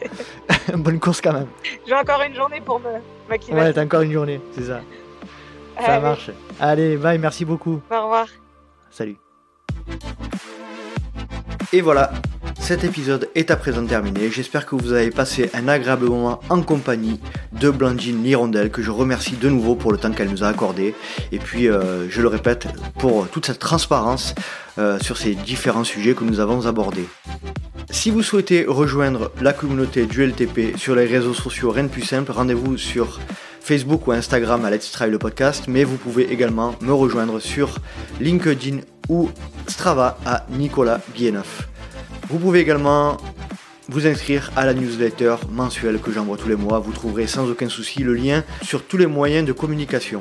[0.71, 0.77] Bon.
[0.77, 1.47] bonne course quand même.
[1.85, 3.73] J'ai encore une journée pour me Ouais, m'acclimater.
[3.73, 4.39] t'as encore une journée.
[4.55, 4.79] C'est ça.
[5.77, 6.31] Ça Allez, marche.
[6.59, 7.17] Allez, bye.
[7.17, 7.81] Merci beaucoup.
[7.91, 8.27] Au revoir.
[8.91, 9.17] Salut.
[11.71, 12.11] Et voilà,
[12.59, 14.29] cet épisode est à présent terminé.
[14.29, 17.19] J'espère que vous avez passé un agréable moment en compagnie
[17.51, 20.95] de Blandine Lirondelle, que je remercie de nouveau pour le temps qu'elle nous a accordé.
[21.31, 22.67] Et puis, euh, je le répète,
[22.99, 24.35] pour toute cette transparence
[24.77, 27.07] euh, sur ces différents sujets que nous avons abordés.
[27.89, 32.05] Si vous souhaitez rejoindre la communauté du LTP sur les réseaux sociaux, rien de plus
[32.05, 33.19] simple, rendez-vous sur
[33.63, 37.77] Facebook ou Instagram à Let's Try le podcast, mais vous pouvez également me rejoindre sur
[38.19, 39.29] LinkedIn ou
[39.67, 41.69] Strava à Nicolas Guilleneuf.
[42.29, 43.15] Vous pouvez également
[43.87, 46.79] vous inscrire à la newsletter mensuelle que j'envoie tous les mois.
[46.79, 50.19] Vous trouverez sans aucun souci le lien sur tous les moyens de communication.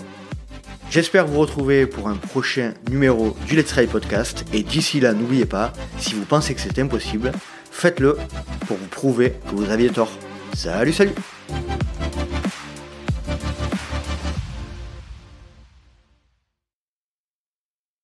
[0.89, 4.44] J'espère vous retrouver pour un prochain numéro du Let's Try podcast.
[4.52, 7.32] Et d'ici là, n'oubliez pas, si vous pensez que c'est impossible,
[7.73, 8.16] faites-le
[8.69, 10.12] pour vous prouver que vous aviez tort.
[10.55, 11.14] Salut, salut